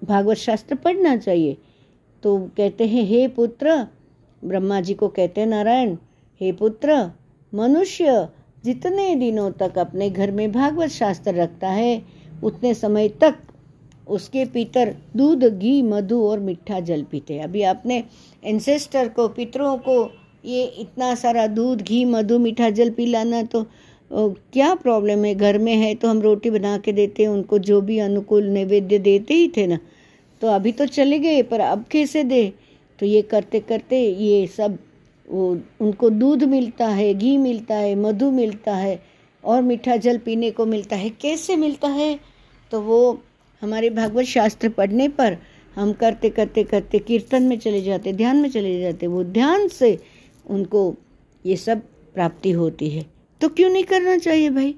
भागवत 0.02 0.36
शास्त्र 0.36 0.74
पढ़ना 0.74 1.16
चाहिए। 1.16 1.56
तो 2.22 2.38
कहते 2.56 2.86
हैं, 2.86 3.04
हे 3.04 3.28
पुत्र 3.28 3.86
ब्रह्मा 4.42 4.80
जी 4.80 4.94
को 4.94 5.08
कहते, 5.10 5.46
नारायण, 5.46 5.96
हे 6.40 6.52
पुत्र, 6.54 7.10
मनुष्य 7.52 8.28
जितने 8.64 9.14
दिनों 9.16 9.50
तक 9.52 9.78
अपने 9.78 10.08
घर 10.10 10.30
में 10.30 10.50
भागवत 10.52 10.90
शास्त्र 10.90 11.34
रखता 11.34 11.68
है, 11.70 12.02
उतने 12.44 12.72
समय 12.74 13.08
तक 13.20 13.34
उसके 14.08 14.44
पितर 14.46 14.94
दूध, 15.16 15.44
घी, 15.48 15.80
मधु 15.82 16.20
और 16.22 16.38
मीठा 16.40 16.80
जल 16.80 17.02
पीते 17.02 17.38
अभी 17.40 17.62
अपने 17.64 18.02
एंसेस्टर 18.42 19.08
को, 19.08 19.28
पितरों 19.28 19.76
को 19.78 20.10
ये 20.44 20.64
इतना 20.80 21.14
सारा 21.16 21.46
दूध, 21.48 21.82
घी, 21.82 22.04
मधु, 22.06 22.38
मीठा 22.38 22.70
जल 22.70 22.90
पिलाना 22.90 23.42
तो 23.44 23.64
क्या 24.10 24.74
प्रॉब्लम 24.74 25.24
है? 25.24 25.34
घर 25.34 25.58
में 25.58 25.74
है 25.74 25.94
तो 25.94 26.08
हम 26.08 26.20
रोटी 26.22 26.50
बना 26.50 26.76
के 26.78 26.92
देते 26.92 27.22
हैं, 27.22 27.30
उनको 27.30 27.58
जो 27.60 27.80
भी 27.80 27.98
अनुकूल 27.98 28.46
नैवेद्य 28.48 28.98
देते 28.98 29.34
ही 29.34 29.48
थे 29.56 29.66
ना 29.66 29.78
तो 30.42 30.48
अभी 30.48 30.72
तो 30.72 30.86
चले 30.88 31.18
गए, 31.18 31.42
पर 31.42 31.60
अब 31.60 31.84
कैसे 31.90 32.22
दे? 32.24 32.52
तो 32.98 33.06
ये 33.06 33.22
करते 33.22 33.60
करते 33.60 34.00
ये 34.12 34.46
सब 34.46 34.78
वो 35.30 35.50
उनको 35.80 36.10
दूध 36.10 36.44
मिलता 36.44 36.86
है 36.88 37.12
घी 37.14 37.36
मिलता 37.36 37.74
है 37.74 37.94
मधु 37.94 38.30
मिलता 38.30 38.76
है 38.76 39.02
और 39.44 39.62
मीठा 39.62 39.96
जल 39.96 40.18
पीने 40.18 40.50
को 40.50 40.66
मिलता 40.66 40.96
है। 40.96 41.10
कैसे 41.10 41.56
मिलता 41.56 41.88
है? 41.88 42.18
तो 42.72 42.80
वो 42.80 43.20
हमारे 43.62 43.90
भागवत 43.90 44.24
शास्त्र 44.24 44.68
पढ़ने 44.68 45.08
पर 45.08 45.36
हम 45.74 45.92
करते 45.92 46.30
करते 46.30 46.64
करते 46.64 46.98
कीर्तन 46.98 47.42
में 47.42 47.58
चले 47.58 47.82
जाते 47.82 48.12
ध्यान 48.12 48.36
में 48.36 48.50
चले 48.50 48.80
जाते 48.80 49.06
वो 49.06 49.24
ध्यान 49.24 49.68
से 49.68 49.98
उनको 50.46 50.94
ये 51.46 51.56
सब 51.56 51.82
प्राप्ति 52.14 52.50
होती 52.50 52.88
है। 52.90 53.04
तो 53.40 53.48
क्यों 53.48 53.70
नहीं 53.70 53.84
करना 53.84 54.16
चाहिए 54.16 54.50
भाई? 54.50 54.74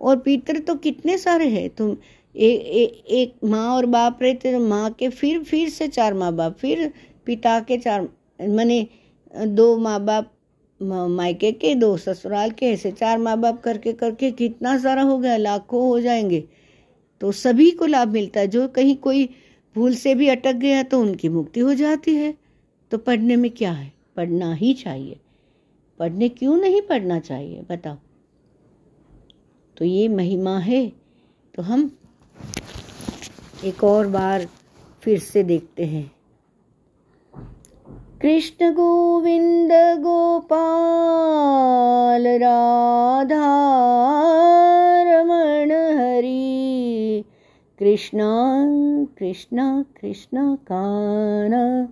और 0.00 0.16
पितर 0.16 0.58
तो 0.58 0.74
कितने 0.74 1.18
सारे 1.18 1.48
हैं? 1.48 1.68
तुम 1.70 1.96
ए, 2.36 2.46
ए, 2.46 3.02
एक 3.10 3.34
माँ 3.44 3.68
और 3.68 3.86
बाप 3.86 4.18
रहते 4.22 4.52
तो 4.52 4.60
माँ 4.60 4.90
के 4.90 5.08
फिर 5.08 5.42
फिर 5.42 5.68
से 5.68 5.88
चार 5.88 6.14
माँ 6.14 6.32
बाप 6.32 6.56
फिर 6.58 6.92
पिता 7.26 7.60
के 7.60 7.76
चार, 7.78 8.08
मने 8.42 8.86
दो 9.46 9.78
माँ 9.78 10.04
बाप 10.04 10.32
मायके 11.10 11.52
के, 11.52 11.74
दो 11.74 11.96
ससुराल 11.96 12.50
के, 12.50 12.66
ऐसे 12.66 12.90
चार 12.90 13.18
माँ 13.18 13.40
बाप 13.40 13.62
करके 13.62 13.92
करके 13.92 14.30
कितना 14.30 14.78
सारा 14.78 15.02
हो 15.02 15.18
गया, 15.18 15.36
लाखों 15.36 15.88
हो 15.88 16.00
जाएँगे। 16.00 16.44
तो 17.20 17.32
सभी 17.32 17.70
को 17.70 17.86
लाभ 17.86 18.08
मिलता 18.08 18.40
है। 18.40 18.48
जो 18.48 18.68
कहीं 18.68 18.96
कोई 18.96 19.28
भूल 19.74 19.94
से 19.94 20.14
भी 20.14 20.28
अटक 20.28 20.52
गया 20.52 20.82
तो 20.82 21.00
उनकी 21.00 21.28
मुक्ति 21.28 21.60
हो 21.60 21.74
जाती 21.74 22.14
है। 22.14 22.34
तो 22.90 22.98
पढ़ने 22.98 23.36
में 23.36 23.50
क्या 23.50 23.72
है? 23.72 23.92
पढ़ना 24.16 24.54
ही 24.54 24.74
चाहिए। 24.74 25.16
पढ़ने 25.98 26.28
क्यों 26.28 26.56
नहीं 26.56 26.82
पढ़ना 26.82 27.18
चाहिए? 27.18 27.62
बताओ। 27.70 27.96
तो 29.76 29.84
ये 29.84 30.08
महिमा 30.08 30.58
है। 30.58 30.92
तो 31.54 31.62
हम 31.62 31.98
एक 33.64 33.84
और 33.84 34.06
बार 34.06 34.48
फिर 35.00 35.18
से 35.18 35.42
देखते 35.42 35.84
हैं। 35.84 36.10
कृष्ण 38.22 38.70
गोविंद 38.70 39.72
गोपाल 39.72 42.26
रमण 45.06 45.98
हरि। 45.98 47.24
कृष्ण 47.78 48.20
कृष्ण 49.18 49.82
कृष्ण 49.82 50.54
कान 50.54 51.88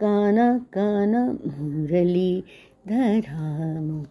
कान 0.00 0.58
कान 0.58 1.38
मुरली 1.58 2.44
धरामु। 2.88 4.04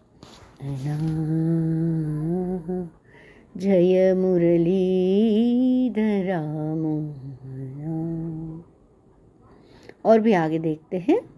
जय 3.60 4.14
मुरली 4.14 5.90
धराम। 5.90 7.12
और 10.04 10.20
भी 10.20 10.32
आगे 10.32 10.58
देखते 10.58 10.98
हैं। 10.98 11.35